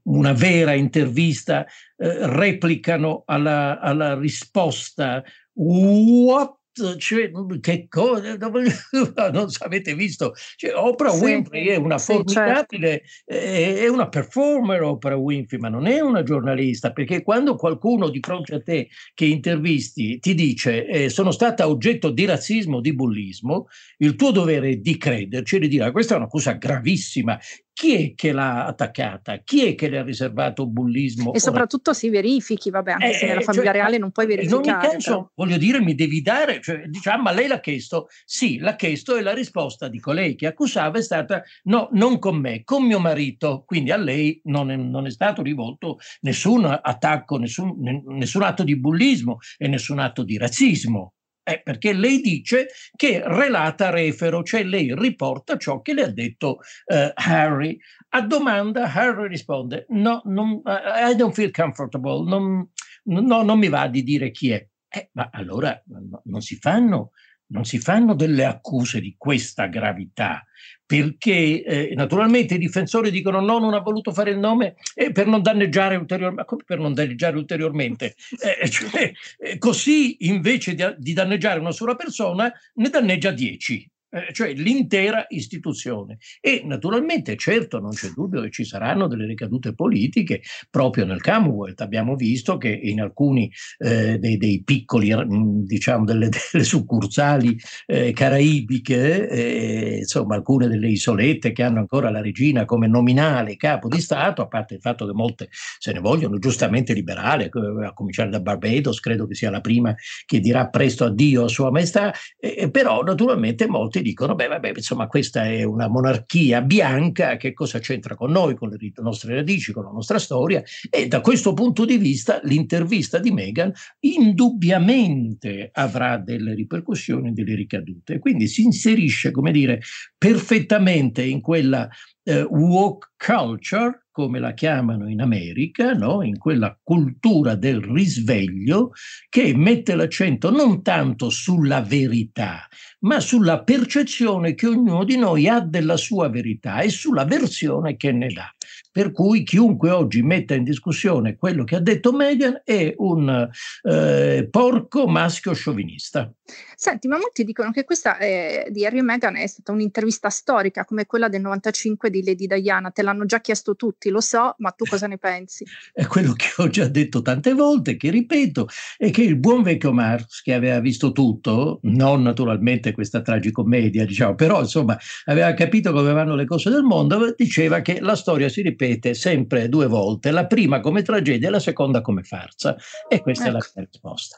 una 0.03 0.33
vera 0.33 0.73
intervista 0.73 1.63
eh, 1.63 2.27
replicano 2.27 3.23
alla, 3.25 3.79
alla 3.79 4.19
risposta. 4.19 5.23
What 5.53 6.60
cioè, 6.97 7.31
che 7.59 7.87
cosa 7.89 8.37
non 9.31 9.47
avete 9.59 9.93
visto 9.93 10.33
cioè, 10.55 10.73
Oprah 10.73 11.11
sì, 11.11 11.23
Winfrey 11.23 11.67
è 11.67 11.75
una 11.75 11.97
sì, 11.97 12.13
formidabile 12.13 13.03
certo. 13.05 13.33
è 13.33 13.87
una 13.89 14.07
performer 14.07 14.81
Oprah 14.81 15.17
Winfrey 15.17 15.59
ma 15.59 15.69
non 15.69 15.85
è 15.85 15.99
una 15.99 16.23
giornalista 16.23 16.91
perché 16.91 17.23
quando 17.23 17.55
qualcuno 17.55 18.09
di 18.09 18.19
fronte 18.21 18.55
a 18.55 18.61
te 18.61 18.87
che 19.13 19.25
intervisti 19.25 20.19
ti 20.19 20.33
dice 20.33 20.85
eh, 20.85 21.09
sono 21.09 21.31
stata 21.31 21.67
oggetto 21.67 22.09
di 22.09 22.25
razzismo 22.25 22.79
di 22.79 22.93
bullismo 22.95 23.67
il 23.97 24.15
tuo 24.15 24.31
dovere 24.31 24.69
è 24.69 24.75
di 24.77 24.97
crederci 24.97 25.57
e 25.57 25.59
di 25.59 25.67
dire 25.67 25.85
ah, 25.85 25.91
questa 25.91 26.13
è 26.13 26.17
una 26.17 26.27
cosa 26.27 26.53
gravissima 26.53 27.37
chi 27.81 27.95
è 27.95 28.13
che 28.13 28.31
l'ha 28.31 28.67
attaccata? 28.67 29.37
Chi 29.37 29.65
è 29.65 29.73
che 29.73 29.89
le 29.89 29.97
ha 29.97 30.03
riservato 30.03 30.67
bullismo? 30.67 31.33
E 31.33 31.39
soprattutto 31.39 31.93
si 31.93 32.11
verifichi, 32.11 32.69
vabbè, 32.69 32.91
anche 32.91 33.09
eh, 33.09 33.13
se 33.13 33.25
nella 33.25 33.39
eh, 33.39 33.43
famiglia 33.43 33.63
cioè, 33.63 33.73
reale 33.73 33.97
non 33.97 34.11
puoi 34.11 34.27
verificare. 34.27 34.63
In 34.63 34.69
ogni 34.69 34.91
caso, 34.91 35.31
voglio 35.33 35.57
dire, 35.57 35.81
mi 35.81 35.95
devi 35.95 36.21
dare, 36.21 36.61
cioè, 36.61 36.83
diciamo, 36.85 37.23
ma 37.23 37.31
lei 37.31 37.47
l'ha 37.47 37.59
chiesto? 37.59 38.09
Sì, 38.23 38.59
l'ha 38.59 38.75
chiesto 38.75 39.15
e 39.15 39.23
la 39.23 39.33
risposta 39.33 39.87
di 39.87 39.99
colei 39.99 40.35
che 40.35 40.45
accusava 40.45 40.99
è 40.99 41.01
stata 41.01 41.41
no, 41.63 41.89
non 41.93 42.19
con 42.19 42.37
me, 42.37 42.63
con 42.63 42.85
mio 42.85 42.99
marito. 42.99 43.63
Quindi 43.65 43.89
a 43.89 43.97
lei 43.97 44.39
non 44.43 44.69
è, 44.69 44.75
non 44.75 45.07
è 45.07 45.09
stato 45.09 45.41
rivolto 45.41 45.97
nessun 46.19 46.65
attacco, 46.65 47.37
nessun, 47.37 47.77
nessun 48.09 48.43
atto 48.43 48.63
di 48.63 48.79
bullismo 48.79 49.39
e 49.57 49.67
nessun 49.67 49.97
atto 49.97 50.21
di 50.21 50.37
razzismo. 50.37 51.13
Eh, 51.43 51.61
perché 51.63 51.93
lei 51.93 52.21
dice 52.21 52.67
che 52.95 53.21
relata 53.25 53.89
refero, 53.89 54.43
cioè 54.43 54.63
lei 54.63 54.93
riporta 54.95 55.57
ciò 55.57 55.81
che 55.81 55.93
le 55.93 56.03
ha 56.03 56.11
detto 56.11 56.59
uh, 56.85 57.11
Harry. 57.15 57.77
A 58.09 58.21
domanda 58.21 58.91
Harry 58.93 59.27
risponde, 59.27 59.85
no, 59.89 60.21
non, 60.25 60.61
I 60.65 61.15
don't 61.15 61.33
feel 61.33 61.51
comfortable, 61.51 62.29
non, 62.29 62.69
no, 63.05 63.41
non 63.41 63.57
mi 63.57 63.69
va 63.69 63.87
di 63.87 64.03
dire 64.03 64.29
chi 64.31 64.51
è. 64.51 64.67
Eh, 64.93 65.09
ma 65.13 65.29
allora 65.31 65.81
no, 65.87 66.21
non 66.25 66.41
si 66.41 66.57
fanno 66.57 67.11
non 67.51 67.65
si 67.65 67.79
fanno 67.79 68.15
delle 68.15 68.45
accuse 68.45 68.99
di 68.99 69.15
questa 69.17 69.67
gravità, 69.67 70.43
perché 70.85 71.63
eh, 71.63 71.93
naturalmente 71.95 72.55
i 72.55 72.57
difensori 72.57 73.11
dicono 73.11 73.39
no, 73.39 73.59
non 73.59 73.73
ha 73.73 73.79
voluto 73.79 74.11
fare 74.11 74.31
il 74.31 74.39
nome 74.39 74.75
eh, 74.93 75.11
per 75.11 75.27
non 75.27 75.41
danneggiare 75.41 75.95
ulteriormente. 75.95 76.41
Ma 76.41 76.45
come 76.45 76.63
per 76.65 76.79
non 76.79 76.93
danneggiare 76.93 77.37
ulteriormente? 77.37 78.15
Eh, 78.41 78.69
cioè, 78.69 79.11
eh, 79.37 79.57
così 79.57 80.25
invece 80.25 80.73
di, 80.73 80.83
di, 80.97 81.13
danneggiare 81.13 81.59
una 81.59 81.71
sola 81.71 81.95
persona, 81.95 82.51
ne 82.75 82.89
danneggia 82.89 83.31
dieci 83.31 83.87
eh, 84.11 84.33
cioè 84.33 84.53
l'intera 84.53 85.25
istituzione. 85.29 86.17
E 86.41 86.63
naturalmente, 86.65 87.37
certo, 87.37 87.79
non 87.79 87.91
c'è 87.91 88.09
dubbio 88.09 88.41
che 88.41 88.51
ci 88.51 88.65
saranno 88.65 89.07
delle 89.07 89.25
ricadute 89.25 89.73
politiche 89.73 90.41
proprio 90.69 91.05
nel 91.05 91.21
Commonwealth. 91.21 91.79
Abbiamo 91.79 92.15
visto 92.15 92.57
che 92.57 92.69
in 92.69 92.99
alcuni 92.99 93.51
eh, 93.77 94.17
dei, 94.19 94.35
dei, 94.37 94.63
piccoli, 94.63 95.15
mm, 95.15 95.63
diciamo, 95.63 96.03
delle, 96.03 96.27
delle 96.51 96.63
succursali 96.65 97.57
eh, 97.85 98.11
caraibiche, 98.11 99.29
eh, 99.29 99.97
insomma, 99.99 100.35
alcune 100.35 100.67
delle 100.67 100.89
isolette 100.89 101.53
che 101.53 101.63
hanno 101.63 101.79
ancora 101.79 102.09
la 102.09 102.21
regina 102.21 102.65
come 102.65 102.87
nominale 102.87 103.55
capo 103.55 103.87
di 103.87 104.01
Stato, 104.01 104.41
a 104.41 104.47
parte 104.47 104.75
il 104.75 104.81
fatto 104.81 105.05
che 105.05 105.13
molte 105.13 105.47
se 105.77 105.93
ne 105.93 105.99
vogliono 105.99 106.37
giustamente 106.37 106.93
liberare, 106.93 107.45
eh, 107.45 107.85
a 107.85 107.93
cominciare 107.93 108.29
da 108.29 108.41
Barbados, 108.41 108.99
credo 108.99 109.25
che 109.25 109.35
sia 109.35 109.49
la 109.49 109.61
prima 109.61 109.95
che 110.25 110.41
dirà 110.41 110.67
presto 110.67 111.05
addio 111.05 111.45
a 111.45 111.47
Sua 111.47 111.71
Maestà, 111.71 112.13
eh, 112.37 112.69
però 112.69 113.03
naturalmente 113.03 113.67
molti 113.67 114.00
dicono, 114.01 114.35
beh, 114.35 114.47
vabbè, 114.47 114.71
insomma, 114.75 115.07
questa 115.07 115.45
è 115.45 115.63
una 115.63 115.87
monarchia 115.87 116.61
bianca, 116.61 117.37
che 117.37 117.53
cosa 117.53 117.79
c'entra 117.79 118.15
con 118.15 118.31
noi, 118.31 118.55
con 118.55 118.69
le 118.69 118.77
nostre 118.97 119.35
radici, 119.35 119.71
con 119.71 119.83
la 119.83 119.91
nostra 119.91 120.19
storia? 120.19 120.63
E 120.89 121.07
da 121.07 121.21
questo 121.21 121.53
punto 121.53 121.85
di 121.85 121.97
vista 121.97 122.39
l'intervista 122.43 123.19
di 123.19 123.31
Meghan 123.31 123.71
indubbiamente 123.99 125.69
avrà 125.73 126.17
delle 126.17 126.53
ripercussioni, 126.53 127.33
delle 127.33 127.55
ricadute. 127.55 128.19
Quindi 128.19 128.47
si 128.47 128.63
inserisce, 128.63 129.31
come 129.31 129.51
dire, 129.51 129.81
perfettamente 130.17 131.23
in 131.23 131.41
quella 131.41 131.89
eh, 132.23 132.43
woke 132.43 133.09
culture, 133.17 134.07
come 134.11 134.39
la 134.39 134.53
chiamano 134.53 135.07
in 135.09 135.21
America, 135.21 135.93
no? 135.93 136.21
in 136.21 136.37
quella 136.37 136.77
cultura 136.83 137.55
del 137.55 137.81
risveglio 137.81 138.91
che 139.29 139.55
mette 139.55 139.95
l'accento 139.95 140.51
non 140.51 140.81
tanto 140.81 141.29
sulla 141.29 141.81
verità, 141.81 142.67
ma 143.01 143.19
sulla 143.19 143.63
percezione 143.63 144.53
che 144.53 144.67
ognuno 144.67 145.03
di 145.03 145.17
noi 145.17 145.47
ha 145.47 145.61
della 145.61 145.97
sua 145.97 146.29
verità 146.29 146.81
e 146.81 146.89
sulla 146.89 147.25
versione 147.25 147.95
che 147.95 148.11
ne 148.11 148.27
dà. 148.27 148.53
Per 148.91 149.13
cui 149.13 149.43
chiunque 149.43 149.89
oggi 149.89 150.21
metta 150.21 150.53
in 150.53 150.65
discussione 150.65 151.37
quello 151.37 151.63
che 151.63 151.77
ha 151.77 151.79
detto 151.79 152.11
Meghan 152.11 152.61
è 152.65 152.93
un 152.97 153.49
eh, 153.83 154.47
porco 154.51 155.07
maschio 155.07 155.53
sciovinista. 155.53 156.29
Senti, 156.75 157.07
ma 157.07 157.17
molti 157.17 157.45
dicono 157.45 157.71
che 157.71 157.85
questa 157.85 158.17
eh, 158.17 158.67
di 158.69 158.85
Harry 158.85 158.97
e 158.97 159.01
Meghan 159.01 159.37
è 159.37 159.47
stata 159.47 159.71
un'intervista 159.71 160.29
storica 160.29 160.83
come 160.83 161.05
quella 161.05 161.29
del 161.29 161.39
95 161.39 162.09
di 162.09 162.21
Lady 162.21 162.47
Diana. 162.47 162.91
Te 162.91 163.01
l'hanno 163.01 163.23
già 163.25 163.39
chiesto 163.39 163.77
tutti, 163.77 164.09
lo 164.09 164.19
so, 164.19 164.55
ma 164.57 164.71
tu 164.71 164.83
cosa 164.83 165.07
ne 165.07 165.17
pensi? 165.17 165.63
è 165.93 166.05
quello 166.07 166.33
che 166.33 166.49
ho 166.57 166.67
già 166.67 166.87
detto 166.87 167.21
tante 167.21 167.53
volte, 167.53 167.95
che 167.95 168.09
ripeto, 168.09 168.67
è 168.97 169.09
che 169.09 169.21
il 169.21 169.37
buon 169.37 169.61
vecchio 169.61 169.93
Marx, 169.93 170.41
che 170.41 170.53
aveva 170.53 170.79
visto 170.81 171.13
tutto, 171.13 171.79
non 171.83 172.23
naturalmente 172.23 172.91
questa 172.91 173.21
tragicommedia, 173.21 174.05
diciamo, 174.05 174.35
però 174.35 174.59
insomma 174.59 174.97
aveva 175.25 175.53
capito 175.53 175.93
come 175.93 176.11
vanno 176.11 176.35
le 176.35 176.45
cose 176.45 176.69
del 176.69 176.83
mondo, 176.83 177.33
diceva 177.37 177.79
che 177.79 178.01
la 178.01 178.15
storia 178.15 178.49
si 178.49 178.61
ripete 178.61 178.80
ripete 178.81 179.13
sempre 179.13 179.69
due 179.69 179.85
volte, 179.85 180.31
la 180.31 180.47
prima 180.47 180.79
come 180.79 181.03
tragedia 181.03 181.47
e 181.47 181.51
la 181.51 181.59
seconda 181.59 182.01
come 182.01 182.23
farsa. 182.23 182.75
E 183.07 183.21
questa 183.21 183.45
ecco. 183.45 183.57
è 183.57 183.59
la 183.59 183.65
ecco. 183.65 183.79
risposta. 183.79 184.37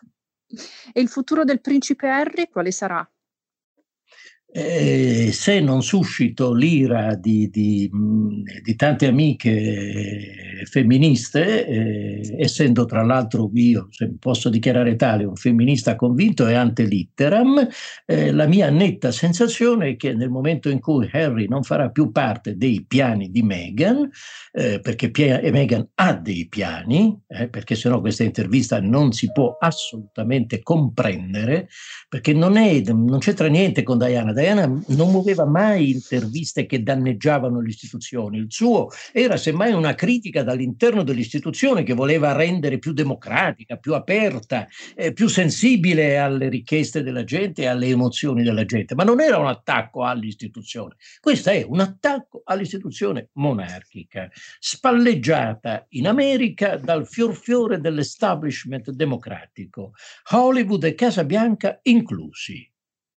E 0.91 1.01
il 1.01 1.07
futuro 1.07 1.45
del 1.45 1.61
principe 1.61 2.09
Harry 2.09 2.49
quale 2.49 2.71
sarà? 2.71 3.09
Eh, 4.55 5.31
se 5.31 5.59
non 5.61 5.81
suscito 5.81 6.53
l'ira 6.53 7.15
di, 7.15 7.49
di, 7.49 7.89
di 8.61 8.75
tante 8.75 9.07
amiche 9.07 10.63
femministe, 10.65 11.65
eh, 11.65 12.35
essendo 12.37 12.85
tra 12.85 13.03
l'altro 13.03 13.49
io, 13.55 13.87
se 13.89 14.13
posso 14.19 14.49
dichiarare 14.49 14.95
tale, 14.95 15.23
un 15.23 15.35
femminista 15.35 15.95
convinto 15.95 16.47
e 16.47 16.53
ante 16.53 16.83
litteram, 16.83 17.67
eh, 18.05 18.31
la 18.31 18.45
mia 18.45 18.69
netta 18.69 19.11
sensazione 19.11 19.89
è 19.89 19.95
che 19.95 20.13
nel 20.13 20.29
momento 20.29 20.69
in 20.69 20.79
cui 20.79 21.09
Harry 21.11 21.47
non 21.47 21.63
farà 21.63 21.89
più 21.89 22.11
parte 22.11 22.55
dei 22.55 22.85
piani 22.87 23.31
di 23.31 23.41
Meghan, 23.41 24.07
eh, 24.51 24.79
perché 24.79 25.09
Pia- 25.09 25.41
Meghan 25.51 25.87
ha 25.95 26.13
dei 26.13 26.47
piani, 26.47 27.19
eh, 27.27 27.49
perché 27.49 27.73
sennò 27.73 27.99
questa 27.99 28.23
intervista 28.23 28.79
non 28.79 29.13
si 29.13 29.31
può 29.31 29.57
assolutamente 29.59 30.61
comprendere, 30.61 31.69
perché 32.07 32.33
non, 32.33 32.55
è, 32.57 32.81
non 32.91 33.17
c'entra 33.17 33.47
niente 33.47 33.81
con 33.81 33.97
Diana 33.97 34.31
Diana 34.43 34.65
non 34.65 35.09
muoveva 35.09 35.45
mai 35.45 35.91
interviste 35.91 36.65
che 36.65 36.83
danneggiavano 36.83 37.61
le 37.61 37.69
istituzioni, 37.69 38.39
il 38.39 38.47
suo 38.49 38.89
era 39.13 39.37
semmai 39.37 39.71
una 39.71 39.95
critica 39.95 40.43
dall'interno 40.43 41.03
dell'istituzione 41.03 41.83
che 41.83 41.93
voleva 41.93 42.33
rendere 42.33 42.77
più 42.77 42.91
democratica, 42.91 43.77
più 43.77 43.93
aperta, 43.93 44.67
eh, 44.95 45.13
più 45.13 45.29
sensibile 45.29 46.17
alle 46.17 46.49
richieste 46.49 47.03
della 47.03 47.23
gente 47.23 47.61
e 47.61 47.67
alle 47.67 47.87
emozioni 47.87 48.43
della 48.43 48.65
gente, 48.65 48.95
ma 48.95 49.05
non 49.05 49.21
era 49.21 49.37
un 49.37 49.47
attacco 49.47 50.03
all'istituzione, 50.03 50.97
questo 51.21 51.49
è 51.49 51.65
un 51.65 51.79
attacco 51.79 52.41
all'istituzione 52.43 53.29
monarchica, 53.35 54.29
spalleggiata 54.59 55.85
in 55.91 56.05
America 56.05 56.75
dal 56.75 57.07
fiorfiore 57.07 57.79
dell'establishment 57.79 58.89
democratico, 58.91 59.93
Hollywood 60.31 60.83
e 60.83 60.95
Casa 60.95 61.23
Bianca 61.23 61.79
inclusi 61.83 62.69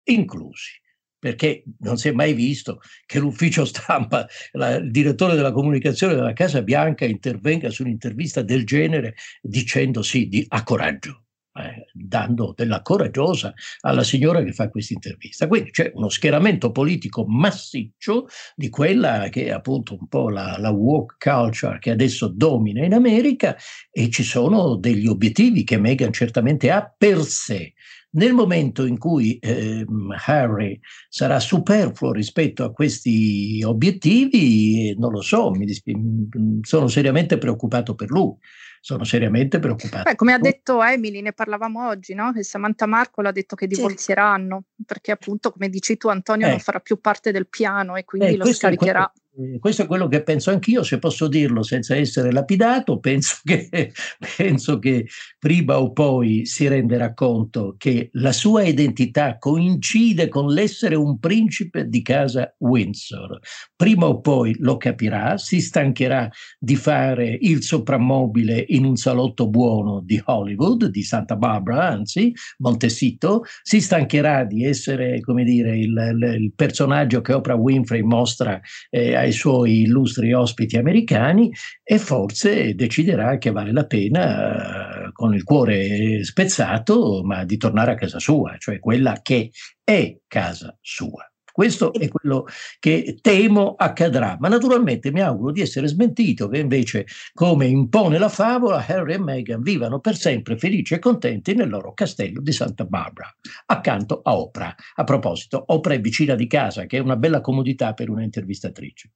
inclusi 0.06 0.82
perché 1.24 1.64
non 1.80 1.96
si 1.96 2.10
è 2.10 2.12
mai 2.12 2.34
visto 2.34 2.82
che 3.06 3.18
l'ufficio 3.18 3.64
stampa, 3.64 4.28
la, 4.52 4.76
il 4.76 4.92
direttore 4.92 5.36
della 5.36 5.54
comunicazione 5.54 6.16
della 6.16 6.34
Casa 6.34 6.62
Bianca 6.62 7.06
intervenga 7.06 7.70
su 7.70 7.84
un'intervista 7.84 8.42
del 8.42 8.66
genere 8.66 9.16
dicendo 9.42 10.02
sì, 10.02 10.28
di, 10.28 10.46
a 10.50 10.64
coraggio. 10.64 11.20
Eh, 11.56 11.86
dando 11.94 12.52
della 12.58 12.82
coraggiosa 12.82 13.54
alla 13.82 14.04
signora 14.04 14.42
che 14.44 14.54
fa 14.54 14.70
questa 14.70 14.94
intervista. 14.94 15.48
Quindi 15.48 15.70
c'è 15.70 15.92
uno 15.94 16.10
schieramento 16.10 16.72
politico 16.72 17.26
massiccio 17.28 18.28
di 18.56 18.70
quella 18.70 19.30
che 19.30 19.46
è 19.46 19.52
appunto 19.52 19.96
un 19.98 20.08
po' 20.08 20.30
la, 20.30 20.58
la 20.58 20.72
woke 20.72 21.16
culture 21.20 21.78
che 21.78 21.92
adesso 21.92 22.28
domina 22.28 22.84
in 22.84 22.96
America 22.96 23.56
e 23.92 24.10
ci 24.10 24.24
sono 24.24 24.76
degli 24.78 25.06
obiettivi 25.06 25.64
che 25.64 25.78
Meghan 25.78 26.12
certamente 26.12 26.72
ha 26.72 26.92
per 26.98 27.22
sé. 27.22 27.74
Nel 28.16 28.34
momento 28.34 28.86
in 28.86 28.98
cui 28.98 29.38
eh, 29.40 29.86
Harry 30.26 30.80
sarà 31.10 31.40
superfluo 31.40 32.12
rispetto 32.12 32.64
a 32.64 32.72
questi 32.72 33.64
obiettivi, 33.66 34.96
non 34.98 35.12
lo 35.12 35.22
so, 35.22 35.52
mi 35.52 35.66
dispi- 35.66 36.30
sono 36.62 36.88
seriamente 36.88 37.38
preoccupato 37.38 37.96
per 37.96 38.10
lui 38.10 38.36
sono 38.84 39.06
seriamente 39.06 39.60
preoccupato. 39.60 40.04
Beh, 40.04 40.16
come 40.18 40.34
ha 40.34 40.38
detto 40.38 40.84
Emily, 40.84 41.22
ne 41.22 41.32
parlavamo 41.32 41.88
oggi, 41.88 42.14
no? 42.14 42.34
Che 42.34 42.44
Samantha 42.44 42.86
Marco 42.86 43.22
ha 43.22 43.32
detto 43.32 43.56
che 43.56 43.66
divorzieranno, 43.66 44.64
sì. 44.76 44.84
perché 44.86 45.14
appunto, 45.14 45.52
come 45.52 45.70
dici 45.70 45.96
tu 45.96 46.10
Antonio, 46.10 46.48
eh. 46.48 46.50
non 46.50 46.60
farà 46.60 46.82
più 46.82 47.00
parte 47.00 47.32
del 47.32 47.48
piano 47.48 47.96
e 47.96 48.04
quindi 48.04 48.34
eh, 48.34 48.36
lo 48.36 48.46
scaricherà. 48.46 49.10
Eh, 49.10 49.22
questo 49.60 49.84
è 49.84 49.88
quello 49.88 50.08
che 50.08 50.22
penso 50.22 50.52
anch'io, 50.52 50.84
se 50.84 51.00
posso 51.00 51.28
dirlo 51.28 51.64
senza 51.64 51.96
essere 51.96 52.32
lapidato, 52.32 53.00
penso 53.02 53.38
che, 53.44 53.92
penso 54.38 54.78
che 54.78 55.08
prima 55.40 55.80
o 55.80 55.92
poi 55.92 56.46
si 56.46 56.68
renderà 56.68 57.14
conto 57.14 57.76
che 57.78 58.10
la 58.14 58.32
sua 58.32 58.64
identità 58.64 59.38
coincide 59.40 60.28
con 60.28 60.48
l'essere 60.48 60.96
un 60.96 61.18
principe 61.20 61.88
di 61.88 62.02
casa 62.04 62.54
Windsor. 62.60 63.40
Prima 63.76 64.06
o 64.06 64.22
poi 64.22 64.56
lo 64.60 64.78
capirà, 64.78 65.38
si 65.38 65.62
stancherà 65.62 66.30
di 66.60 66.76
fare 66.76 67.36
il 67.42 67.64
soprammobile 67.64 68.64
in 68.70 68.86
un 68.86 68.96
salotto 68.98 69.50
buono 69.50 70.02
di 70.02 70.22
Hollywood, 70.24 70.86
di 70.86 71.02
Santa 71.02 71.36
Barbara, 71.36 71.90
anzi, 71.90 72.32
Montecito, 72.60 73.44
si 73.64 73.82
stancherà 73.82 74.44
di 74.44 74.64
essere, 74.64 75.22
come 75.22 75.44
dire, 75.44 75.76
il, 75.76 75.92
il, 75.92 76.36
il 76.40 76.54
personaggio 76.56 77.22
che 77.22 77.34
Oprah 77.34 77.56
Winfrey 77.56 78.02
mostra 78.02 78.62
eh, 78.90 79.16
ai 79.24 79.32
suoi 79.32 79.82
illustri 79.82 80.34
ospiti 80.34 80.78
americani 80.78 81.52
e 81.84 81.98
forse 81.98 82.76
deciderà 82.76 83.38
che 83.38 83.52
vale 83.52 83.72
la 83.72 83.86
pena, 83.86 85.08
eh, 85.08 85.12
con 85.12 85.34
il 85.34 85.44
cuore 85.44 86.24
spezzato, 86.24 87.22
ma 87.24 87.44
di 87.44 87.58
tornare 87.58 87.92
a 87.92 87.96
casa 87.96 88.20
sua, 88.20 88.56
cioè 88.58 88.80
quella 88.80 89.20
che 89.22 89.52
è 89.84 90.18
casa 90.28 90.78
sua. 90.82 91.28
Questo 91.54 91.94
è 91.94 92.08
quello 92.08 92.48
che 92.80 93.20
temo 93.22 93.76
accadrà, 93.78 94.38
ma 94.40 94.48
naturalmente 94.48 95.12
mi 95.12 95.22
auguro 95.22 95.52
di 95.52 95.62
essere 95.62 95.88
smentito, 95.88 96.48
che 96.48 96.58
invece, 96.58 97.06
come 97.32 97.68
impone 97.68 98.18
la 98.18 98.28
favola, 98.28 98.84
Harry 98.88 99.14
e 99.14 99.20
Meghan 99.20 99.62
vivano 99.62 100.00
per 100.00 100.16
sempre 100.16 100.58
felici 100.58 100.96
e 100.96 101.00
contenti 101.00 101.54
nel 101.54 101.70
loro 101.70 101.94
castello 101.94 102.42
di 102.42 102.52
Santa 102.52 102.86
Barbara, 102.86 103.32
accanto 103.68 104.22
a 104.24 104.36
Oprah. 104.36 104.76
A 104.96 105.04
proposito, 105.04 105.64
Oprah 105.68 105.94
è 105.94 106.02
vicina 106.02 106.34
di 106.34 106.48
casa, 106.48 106.88
che 106.88 106.98
è 106.98 107.02
una 107.02 107.18
bella 107.18 107.40
comodità 107.40 107.94
per 107.94 108.10
una 108.10 108.24
intervistatrice. 108.24 109.12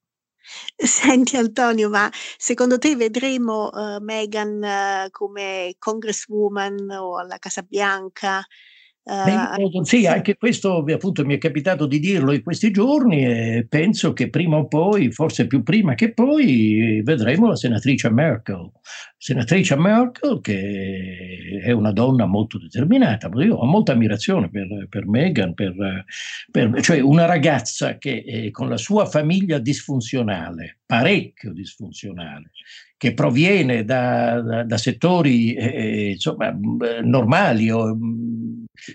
Senti 0.76 1.36
Antonio, 1.36 1.90
ma 1.90 2.08
secondo 2.36 2.78
te 2.78 2.94
vedremo 2.94 3.68
uh, 3.72 4.00
Meghan 4.00 4.62
uh, 4.62 5.10
come 5.10 5.74
congresswoman 5.76 6.88
o 6.90 7.18
alla 7.18 7.38
Casa 7.38 7.62
Bianca? 7.62 8.46
Uh, 9.10 9.82
sì, 9.84 10.06
anche 10.06 10.36
questo 10.36 10.84
appunto 10.86 11.24
mi 11.24 11.34
è 11.34 11.38
capitato 11.38 11.86
di 11.86 11.98
dirlo 11.98 12.30
in 12.30 12.42
questi 12.42 12.70
giorni 12.70 13.24
e 13.24 13.66
penso 13.66 14.12
che 14.12 14.28
prima 14.28 14.58
o 14.58 14.68
poi, 14.68 15.10
forse 15.12 15.46
più 15.46 15.62
prima 15.62 15.94
che 15.94 16.12
poi, 16.12 17.00
vedremo 17.02 17.46
la 17.46 17.56
senatrice 17.56 18.10
Merkel. 18.10 18.70
Senatrice 19.16 19.76
Merkel 19.76 20.40
che 20.42 21.62
è 21.64 21.70
una 21.70 21.92
donna 21.92 22.26
molto 22.26 22.58
determinata, 22.58 23.30
io 23.36 23.54
ho 23.54 23.64
molta 23.64 23.92
ammirazione 23.92 24.50
per, 24.50 24.86
per 24.90 25.08
Meghan, 25.08 25.54
per, 25.54 26.04
per, 26.50 26.78
cioè 26.82 27.00
una 27.00 27.24
ragazza 27.24 27.96
che 27.96 28.22
eh, 28.26 28.50
con 28.50 28.68
la 28.68 28.76
sua 28.76 29.06
famiglia 29.06 29.58
disfunzionale, 29.58 30.80
parecchio 30.84 31.54
disfunzionale, 31.54 32.50
che 32.98 33.14
proviene 33.14 33.84
da, 33.84 34.40
da, 34.42 34.64
da 34.64 34.76
settori 34.76 35.54
eh, 35.54 35.66
eh 35.66 36.10
insomma, 36.10 36.54
normali 37.02 37.70
o 37.70 37.96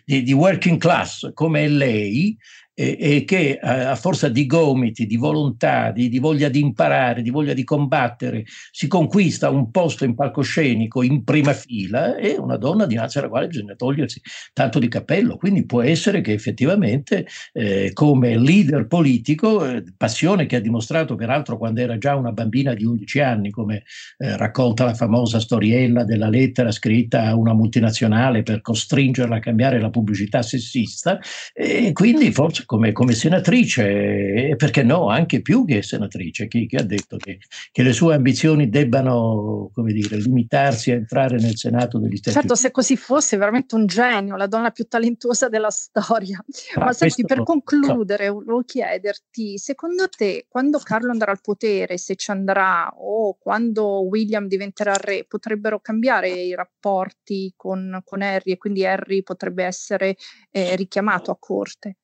di, 0.05 0.23
di 0.23 0.33
working 0.33 0.79
class 0.79 1.31
come 1.33 1.67
lei, 1.67 2.35
e, 2.75 2.97
e 2.99 3.23
che 3.23 3.59
a 3.59 3.95
forza 3.95 4.29
di 4.29 4.45
gomiti, 4.45 5.05
di 5.05 5.15
volontà, 5.15 5.91
di, 5.91 6.09
di, 6.09 6.19
voglia 6.19 6.49
di 6.49 6.59
imparare, 6.59 7.21
di 7.21 7.29
voglia 7.29 7.53
di 7.53 7.63
combattere, 7.63 8.45
si 8.71 8.87
conquista 8.87 9.49
un 9.49 9.69
posto 9.69 10.05
in 10.05 10.15
palcoscenico 10.15 11.03
in 11.03 11.23
prima 11.23 11.53
fila, 11.53 12.15
è 12.15 12.35
una 12.37 12.57
donna 12.57 12.85
dinanzi 12.85 13.19
alla 13.19 13.29
quale 13.29 13.47
bisogna 13.47 13.75
togliersi 13.75 14.21
tanto 14.53 14.79
di 14.79 14.87
cappello. 14.87 15.37
Quindi 15.37 15.65
può 15.65 15.81
essere 15.81 16.21
che 16.21 16.33
effettivamente 16.33 17.27
eh, 17.53 17.91
come 17.93 18.37
leader 18.37 18.87
politico, 18.87 19.65
eh, 19.65 19.83
passione 19.95 20.45
che 20.47 20.55
ha 20.55 20.61
dimostrato 20.61 21.15
peraltro 21.15 21.57
quando 21.57 21.81
era 21.81 21.97
già 21.97 22.15
una 22.15 22.31
bambina 22.31 22.73
di 22.73 22.85
11 22.85 23.19
anni, 23.19 23.49
come 23.51 23.83
eh, 24.17 24.35
racconta 24.37 24.85
la 24.85 24.93
famosa 24.95 25.39
storiella 25.39 26.03
della 26.03 26.29
lettera 26.29 26.71
scritta 26.71 27.25
a 27.25 27.35
una 27.35 27.53
multinazionale 27.53 28.41
per 28.41 28.61
costringerla 28.61 29.35
a 29.35 29.39
cambiare 29.39 29.79
la 29.79 29.89
pubblicità 29.89 30.41
sessista, 30.41 31.19
e 31.53 31.91
quindi 31.93 32.31
forse 32.31 32.62
come, 32.65 32.91
come, 32.91 33.13
senatrice 33.13 34.49
e 34.49 34.55
perché 34.55 34.83
no, 34.83 35.09
anche 35.09 35.41
più 35.41 35.65
che 35.65 35.81
senatrice, 35.81 36.47
chi, 36.47 36.65
chi 36.65 36.75
ha 36.75 36.83
detto 36.83 37.17
che, 37.17 37.39
che, 37.71 37.83
le 37.83 37.93
sue 37.93 38.15
ambizioni 38.15 38.69
debbano 38.69 39.69
come 39.73 39.93
dire, 39.93 40.17
limitarsi 40.17 40.91
a 40.91 40.95
entrare 40.95 41.37
nel 41.37 41.57
Senato 41.57 41.97
degli 41.99 42.17
Stati 42.17 42.35
certo, 42.35 42.39
Uniti. 42.39 42.47
Certo, 42.47 42.55
se 42.55 42.71
così 42.71 42.97
fosse, 42.97 43.37
veramente 43.37 43.75
un 43.75 43.85
genio, 43.85 44.35
la 44.35 44.47
donna 44.47 44.71
più 44.71 44.85
talentuosa 44.85 45.49
della 45.49 45.69
storia. 45.69 46.43
Ah, 46.75 46.85
Ma 46.85 46.93
senti, 46.93 47.23
per 47.23 47.43
concludere, 47.43 48.27
no. 48.27 48.33
volevo 48.35 48.63
chiederti, 48.63 49.57
secondo 49.57 50.07
te, 50.09 50.45
quando 50.47 50.79
Carlo 50.79 51.11
andrà 51.11 51.31
al 51.31 51.41
potere, 51.41 51.97
se 51.97 52.15
ci 52.15 52.31
andrà, 52.31 52.91
o 52.95 53.37
quando 53.39 54.01
William 54.01 54.47
diventerà 54.47 54.93
re, 54.93 55.25
potrebbero 55.27 55.79
cambiare 55.79 56.29
i 56.29 56.55
rapporti 56.55 57.53
con, 57.55 58.01
con 58.03 58.21
Harry 58.21 58.51
e 58.51 58.57
quindi 58.57 58.85
Harry 58.85 59.23
potrebbe 59.23 59.63
essere 59.63 60.15
eh, 60.51 60.75
richiamato 60.75 61.31
a 61.31 61.37
corte? 61.39 61.97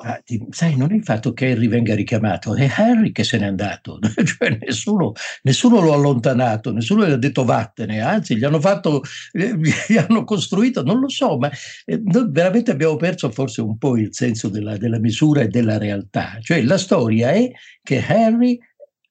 Ah, 0.00 0.22
sai, 0.48 0.76
non 0.76 0.92
è 0.92 0.94
il 0.94 1.02
fatto 1.04 1.34
che 1.34 1.50
Harry 1.50 1.68
venga 1.68 1.94
richiamato, 1.94 2.54
è 2.54 2.70
Harry 2.76 3.12
che 3.12 3.22
se 3.22 3.36
n'è 3.36 3.44
andato, 3.44 3.98
cioè 4.24 4.56
nessuno, 4.62 5.12
nessuno 5.42 5.80
lo 5.80 5.92
ha 5.92 5.96
allontanato, 5.96 6.72
nessuno 6.72 7.06
gli 7.06 7.10
ha 7.10 7.16
detto 7.16 7.44
vattene, 7.44 8.00
anzi 8.00 8.36
gli 8.36 8.44
hanno 8.44 8.60
fatto, 8.60 9.02
eh, 9.32 9.54
gli 9.86 9.96
hanno 9.98 10.24
costruito, 10.24 10.82
non 10.82 11.00
lo 11.00 11.10
so, 11.10 11.36
ma 11.36 11.50
eh, 11.84 12.00
noi 12.02 12.28
veramente 12.30 12.70
abbiamo 12.70 12.96
perso 12.96 13.30
forse 13.30 13.60
un 13.60 13.76
po' 13.76 13.98
il 13.98 14.08
senso 14.12 14.48
della, 14.48 14.78
della 14.78 14.98
misura 14.98 15.42
e 15.42 15.48
della 15.48 15.76
realtà. 15.76 16.38
Cioè 16.40 16.62
la 16.62 16.78
storia 16.78 17.32
è 17.32 17.50
che 17.82 18.02
Harry 18.06 18.58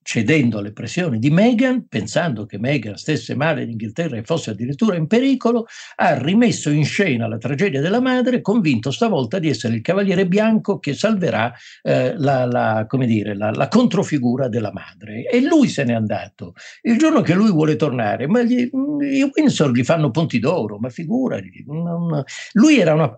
cedendo 0.08 0.60
alle 0.60 0.72
pressioni 0.72 1.20
di 1.20 1.30
Meghan, 1.30 1.86
pensando 1.90 2.46
che 2.46 2.58
Meghan 2.58 2.96
stesse 2.96 3.36
male 3.36 3.64
in 3.64 3.72
Inghilterra 3.72 4.16
e 4.16 4.24
fosse 4.24 4.52
addirittura 4.52 4.96
in 4.96 5.06
pericolo, 5.06 5.66
ha 5.98 6.18
rimesso 6.18 6.70
in 6.70 6.86
scena 6.86 7.28
la 7.28 7.38
tragedia 7.38 7.82
della 7.82 8.00
madre, 8.00 8.40
convinto 8.40 8.90
stavolta 8.90 9.38
di 9.38 9.50
essere 9.50 9.76
il 9.76 9.82
cavaliere 9.82 10.26
bianco 10.26 10.80
che 10.80 10.94
salverà 10.94 11.54
eh, 11.82 12.18
la, 12.18 12.46
la, 12.46 12.88
dire, 12.90 13.36
la, 13.36 13.52
la, 13.52 13.68
controfigura 13.68 14.48
della 14.48 14.72
madre. 14.72 15.26
E 15.30 15.42
lui 15.42 15.68
se 15.68 15.84
n'è 15.84 15.94
andato. 15.94 16.54
Il 16.84 16.98
giorno 16.98 17.20
che 17.20 17.34
lui 17.34 17.52
vuole 17.52 17.76
tornare, 17.76 18.28
ma 18.28 18.44
gli, 18.44 18.62
i 18.62 19.30
Windsor 19.36 19.74
gli 19.74 19.84
fanno 19.84 20.10
punti 20.10 20.40
d'oro, 20.40 20.78
ma 20.78 20.88
figurati. 20.88 21.66
Lui 22.54 22.80
era, 22.80 22.94
una, 22.94 23.14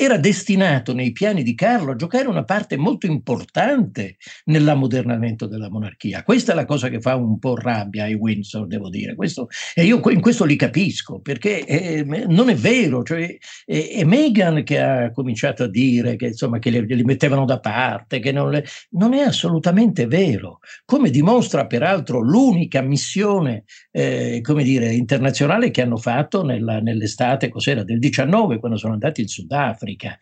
era 0.00 0.16
destinato 0.16 0.94
nei 0.94 1.12
piani 1.12 1.42
di 1.42 1.54
Carlo 1.54 1.92
a 1.92 1.94
giocare 1.94 2.26
una 2.26 2.44
parte 2.44 2.78
molto 2.78 3.04
importante 3.04 4.16
nell'ammodernamento 4.44 5.46
della 5.46 5.68
monarchia. 5.68 6.22
Questa 6.22 6.52
è 6.52 6.54
la 6.54 6.64
cosa 6.64 6.88
che 6.88 7.02
fa 7.02 7.16
un 7.16 7.38
po' 7.38 7.54
rabbia 7.54 8.04
ai 8.04 8.14
Windsor, 8.14 8.66
devo 8.66 8.88
dire. 8.88 9.14
Questo, 9.14 9.48
e 9.74 9.84
io 9.84 10.00
in 10.08 10.22
questo 10.22 10.46
li 10.46 10.56
capisco, 10.56 11.20
perché 11.20 11.66
eh, 11.66 12.26
non 12.28 12.48
è 12.48 12.54
vero. 12.54 13.02
Cioè, 13.02 13.36
è, 13.66 13.88
è, 13.96 14.04
Meghan 14.04 14.62
che 14.64 14.80
ha 14.80 15.10
cominciato 15.12 15.64
a 15.64 15.68
dire 15.68 16.16
che, 16.16 16.28
insomma, 16.28 16.58
che 16.58 16.70
li, 16.70 16.86
li 16.86 17.04
mettevano 17.04 17.44
da 17.44 17.60
parte, 17.60 18.20
che 18.20 18.32
non, 18.32 18.48
le, 18.48 18.64
non, 18.92 19.12
è 19.12 19.20
assolutamente 19.20 20.06
vero. 20.06 20.60
Come 20.86 21.10
dimostra 21.10 21.66
peraltro 21.66 22.20
l'unica 22.20 22.80
missione 22.80 23.64
eh, 23.90 24.40
come 24.42 24.62
dire, 24.62 24.94
internazionale 24.94 25.70
che 25.70 25.82
hanno 25.82 25.98
fatto 25.98 26.42
nella, 26.42 26.80
nell'estate 26.80 27.50
cos'era, 27.50 27.84
del 27.84 27.98
19, 27.98 28.58
quando 28.58 28.78
sono 28.78 28.94
andati 28.94 29.20
in 29.20 29.28
Sudafrica 29.28 29.88
Africa. 29.90 30.18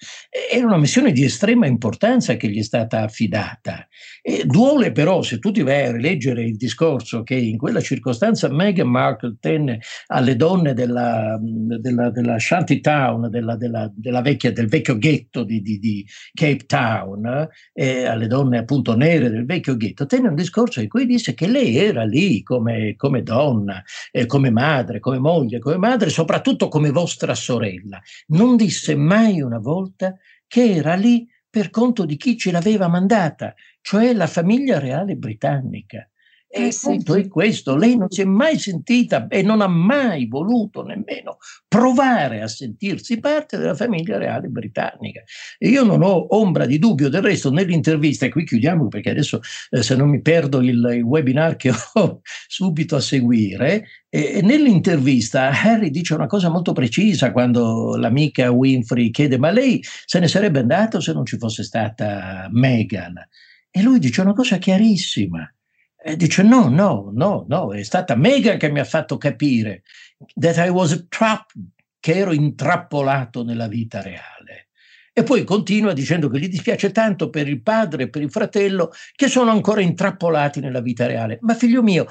Era 0.51 0.67
una 0.67 0.79
missione 0.79 1.13
di 1.13 1.25
estrema 1.25 1.67
importanza 1.67 2.37
che 2.37 2.49
gli 2.49 2.59
è 2.59 2.63
stata 2.63 3.03
affidata. 3.03 3.87
E 4.23 4.45
duole 4.45 4.93
però, 4.93 5.23
se 5.23 5.39
tu 5.39 5.51
ti 5.51 5.63
vai 5.63 5.87
a 5.87 5.93
rileggere 5.93 6.45
il 6.45 6.57
discorso 6.57 7.23
che 7.23 7.35
in 7.35 7.59
quella 7.59 7.81
circostanza 7.81 8.49
Meghan 8.49 8.89
Markle 8.89 9.37
tenne 9.41 9.81
alle 10.09 10.37
donne 10.37 10.75
della, 10.75 11.39
della, 11.41 12.11
della 12.11 12.39
Shanty 12.39 12.81
Town, 12.81 13.29
della, 13.31 13.57
della, 13.57 13.91
della 13.95 14.23
vecchia, 14.23 14.53
del 14.53 14.69
vecchio 14.69 14.97
ghetto 14.99 15.45
di, 15.45 15.61
di, 15.61 15.79
di 15.79 16.07
Cape 16.33 16.67
Town, 16.67 17.49
eh, 17.73 18.05
alle 18.05 18.27
donne 18.27 18.59
appunto 18.59 18.97
nere 18.97 19.31
del 19.31 19.45
vecchio 19.45 19.77
ghetto, 19.77 20.07
tenne 20.07 20.29
un 20.29 20.35
discorso 20.35 20.81
in 20.81 20.89
cui 20.89 21.07
disse 21.07 21.35
che 21.35 21.47
lei 21.47 21.77
era 21.77 22.05
lì 22.05 22.43
come, 22.43 22.95
come 22.97 23.23
donna, 23.23 23.83
eh, 24.11 24.27
come 24.27 24.51
madre, 24.51 25.01
come 25.01 25.19
moglie, 25.19 25.59
come 25.59 25.77
madre, 25.77 26.11
soprattutto 26.11 26.69
come 26.69 26.91
vostra 26.91 27.35
sorella. 27.35 28.01
Non 28.29 28.57
disse 28.57 28.95
mai 28.95 29.41
una 29.41 29.58
volta 29.59 30.17
che 30.47 30.75
era 30.75 30.95
lì 30.95 31.29
per 31.49 31.71
conto 31.71 32.05
di 32.05 32.17
chi 32.17 32.37
ce 32.37 32.51
l'aveva 32.51 32.89
mandata, 32.89 33.55
cioè 33.81 34.13
la 34.13 34.27
famiglia 34.27 34.79
reale 34.79 35.17
britannica. 35.17 36.09
E 36.51 36.69
il 36.69 36.79
punto 36.81 37.15
è 37.15 37.29
questo, 37.29 37.77
lei 37.77 37.95
non 37.95 38.09
si 38.09 38.23
è 38.23 38.25
mai 38.25 38.59
sentita 38.59 39.27
e 39.29 39.43
non 39.43 39.61
ha 39.61 39.67
mai 39.67 40.27
voluto 40.27 40.83
nemmeno 40.83 41.37
provare 41.69 42.41
a 42.41 42.49
sentirsi 42.49 43.21
parte 43.21 43.59
della 43.59 43.75
famiglia 43.75 44.17
reale 44.17 44.49
britannica. 44.49 45.23
E 45.59 45.69
io 45.69 45.85
non 45.85 46.03
ho 46.03 46.35
ombra 46.35 46.65
di 46.65 46.79
dubbio, 46.79 47.11
del 47.11 47.21
resto 47.21 47.51
nell'intervista, 47.51 48.25
e 48.25 48.31
qui 48.31 48.45
chiudiamo 48.45 48.89
perché 48.89 49.11
adesso 49.11 49.41
eh, 49.69 49.83
se 49.83 49.95
non 49.95 50.09
mi 50.09 50.23
perdo 50.23 50.61
il, 50.61 50.69
il, 50.69 51.03
webinar 51.03 51.57
che 51.57 51.71
ho 51.95 52.23
subito 52.47 52.97
a 52.97 53.01
seguire, 53.01 53.85
eh, 54.09 54.41
nell'intervista 54.43 55.51
Harry 55.51 55.91
dice 55.91 56.15
una 56.15 56.27
cosa 56.27 56.49
molto 56.49 56.73
precisa 56.73 57.31
quando 57.31 57.95
l'amica 57.97 58.51
Winfrey 58.51 59.11
chiede 59.11 59.37
ma 59.37 59.51
lei 59.51 59.85
se 60.07 60.19
ne 60.19 60.29
sarebbe 60.29 60.61
andato 60.61 60.99
se 61.01 61.13
non 61.13 61.27
ci 61.27 61.37
fosse 61.37 61.63
stata 61.63 62.49
Meghan? 62.51 63.17
E 63.71 63.83
lui 63.83 63.99
dice 63.99 64.23
una 64.23 64.33
cosa 64.33 64.57
chiarissima 64.57 65.47
e 66.01 66.17
dice 66.17 66.43
no, 66.43 66.69
no, 66.69 67.11
no, 67.13 67.45
no, 67.49 67.73
è 67.75 67.83
stata 67.83 68.15
Megan 68.15 68.57
che 68.57 68.71
mi 68.71 68.79
ha 68.79 68.85
fatto 68.85 69.19
capire 69.19 69.83
that 70.35 70.57
I 70.57 70.69
was 70.69 71.07
trapped, 71.09 71.61
che 71.99 72.15
ero 72.15 72.33
intrappolato 72.33 73.43
nella 73.43 73.67
vita 73.67 74.01
reale. 74.01 74.69
E 75.13 75.25
poi 75.25 75.43
continua 75.43 75.93
dicendo 75.93 76.29
che 76.29 76.39
gli 76.39 76.49
dispiace 76.49 76.93
tanto 76.93 77.29
per 77.29 77.49
il 77.49 77.61
padre 77.61 78.05
e 78.05 78.09
per 78.09 78.23
il 78.23 78.31
fratello 78.31 78.93
che 79.17 79.27
sono 79.27 79.51
ancora 79.51 79.81
intrappolati 79.81 80.61
nella 80.61 80.81
vita 80.81 81.07
reale. 81.07 81.39
Ma 81.41 81.55
figlio 81.55 81.83
mio, 81.83 82.07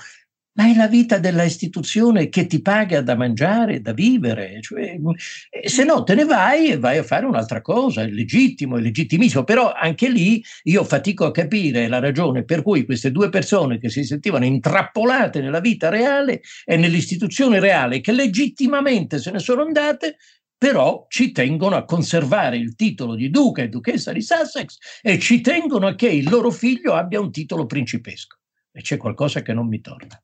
ma 0.58 0.72
è 0.72 0.76
la 0.76 0.88
vita 0.88 1.20
della 1.20 1.44
istituzione 1.44 2.30
che 2.30 2.48
ti 2.48 2.62
paga 2.62 3.02
da 3.02 3.16
mangiare, 3.16 3.80
da 3.80 3.94
vivere, 3.94 4.60
cioè, 4.62 4.98
eh, 5.50 5.70
se 5.70 5.84
no 5.84 6.04
te 6.04 6.16
ne 6.16 6.26
vai 6.26 6.72
e 6.72 6.80
vai 6.80 6.98
a 6.98 7.04
fare 7.04 7.26
un'altra 7.26 7.62
cosa, 7.62 8.02
è 8.02 8.08
legittimo, 8.08 8.78
è 8.78 8.82
legittimissimo, 8.82 9.44
però 9.44 9.72
anche 9.72 10.10
lì 10.10 10.44
io 10.64 10.84
fatico 10.84 11.26
a 11.26 11.32
capire 11.32 11.88
la 11.88 12.00
ragione 12.00 12.44
per 12.44 12.64
cui 12.64 12.86
queste 12.86 13.12
due 13.12 13.30
persone 13.30 13.78
che 13.78 13.90
si 13.90 14.04
sentivano 14.04 14.46
intrappolate 14.46 15.42
nella 15.42 15.60
vita 15.60 15.90
reale 15.90 16.42
e 16.66 16.76
nell'istituzione 16.76 17.60
reale, 17.60 18.02
che 18.02 18.12
legittimamente 18.12 19.20
se 19.20 19.30
ne 19.30 19.40
sono 19.40 19.62
andate, 19.62 20.18
però 20.58 21.06
ci 21.08 21.32
tengono 21.32 21.76
a 21.76 21.86
conservare 21.86 22.58
il 22.58 22.74
titolo 22.76 23.14
di 23.14 23.30
duca 23.30 23.62
e 23.62 23.70
duchessa 23.70 24.12
di 24.12 24.24
Sussex 24.24 24.78
e 25.04 25.20
ci 25.20 25.40
tengono 25.42 25.86
a 25.86 25.94
che 25.94 26.10
il 26.10 26.28
loro 26.28 26.50
figlio 26.50 26.94
abbia 26.94 27.20
un 27.20 27.32
titolo 27.32 27.68
principesco. 27.68 28.38
E 28.72 28.82
c'è 28.82 28.98
qualcosa 28.98 29.44
che 29.44 29.54
non 29.54 29.68
mi 29.68 29.82
torna 29.82 30.20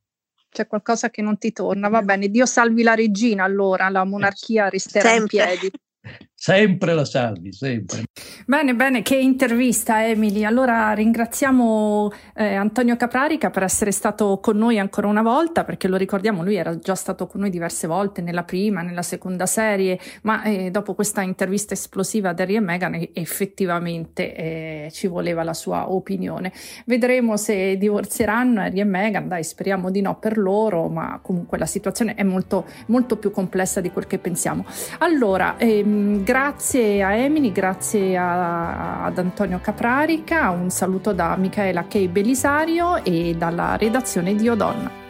c'è 0.53 0.67
qualcosa 0.67 1.09
che 1.09 1.21
non 1.21 1.37
ti 1.37 1.51
torna. 1.51 1.89
Va 1.89 2.01
bene, 2.01 2.29
Dio 2.29 2.45
salvi 2.45 2.83
la 2.83 2.93
regina 2.93 3.43
allora, 3.43 3.89
la 3.89 4.05
monarchia 4.05 4.69
resterà 4.69 5.09
Sempre. 5.09 5.37
in 5.37 5.57
piedi. 5.59 5.71
Sempre 6.43 6.93
la 6.93 7.05
salvi, 7.05 7.53
sempre. 7.53 8.03
Bene, 8.45 8.75
bene, 8.75 9.01
che 9.01 9.15
intervista 9.15 10.05
Emily. 10.05 10.43
Allora 10.43 10.91
ringraziamo 10.91 12.11
eh, 12.35 12.55
Antonio 12.55 12.97
Caprarica 12.97 13.49
per 13.49 13.63
essere 13.63 13.93
stato 13.93 14.39
con 14.41 14.57
noi 14.57 14.77
ancora 14.77 15.07
una 15.07 15.21
volta, 15.21 15.63
perché 15.63 15.87
lo 15.87 15.95
ricordiamo, 15.95 16.43
lui 16.43 16.55
era 16.55 16.77
già 16.77 16.95
stato 16.95 17.27
con 17.27 17.39
noi 17.39 17.49
diverse 17.49 17.87
volte 17.87 18.21
nella 18.21 18.43
prima, 18.43 18.81
nella 18.81 19.03
seconda 19.03 19.45
serie, 19.45 19.97
ma 20.23 20.43
eh, 20.43 20.69
dopo 20.69 20.95
questa 20.95 21.21
intervista 21.21 21.75
esplosiva 21.75 22.31
ad 22.31 22.39
Harry 22.41 22.55
e 22.55 22.59
Meghan 22.59 23.07
effettivamente 23.13 24.35
eh, 24.35 24.89
ci 24.91 25.07
voleva 25.07 25.43
la 25.43 25.53
sua 25.53 25.93
opinione. 25.93 26.51
Vedremo 26.85 27.37
se 27.37 27.77
divorzieranno 27.77 28.59
Harry 28.59 28.81
e 28.81 28.83
Meghan, 28.83 29.29
dai 29.29 29.45
speriamo 29.45 29.89
di 29.89 30.01
no 30.01 30.19
per 30.19 30.37
loro, 30.37 30.89
ma 30.89 31.21
comunque 31.23 31.57
la 31.57 31.65
situazione 31.65 32.15
è 32.15 32.23
molto, 32.23 32.65
molto 32.87 33.15
più 33.15 33.31
complessa 33.31 33.79
di 33.79 33.91
quel 33.91 34.07
che 34.07 34.17
pensiamo. 34.17 34.65
Allora, 34.97 35.55
ehm, 35.57 36.31
grazie 36.33 37.03
a 37.03 37.13
Emily, 37.15 37.51
grazie 37.51 38.17
a, 38.17 39.03
ad 39.03 39.19
Antonio 39.19 39.59
Caprarica, 39.61 40.49
un 40.49 40.71
saluto 40.71 41.13
da 41.13 41.35
Michaela 41.35 41.85
Kei 41.87 42.07
Belisario 42.07 43.03
e 43.03 43.35
dalla 43.37 43.75
redazione 43.77 44.33
di 44.33 44.49
Odonna. 44.49 45.02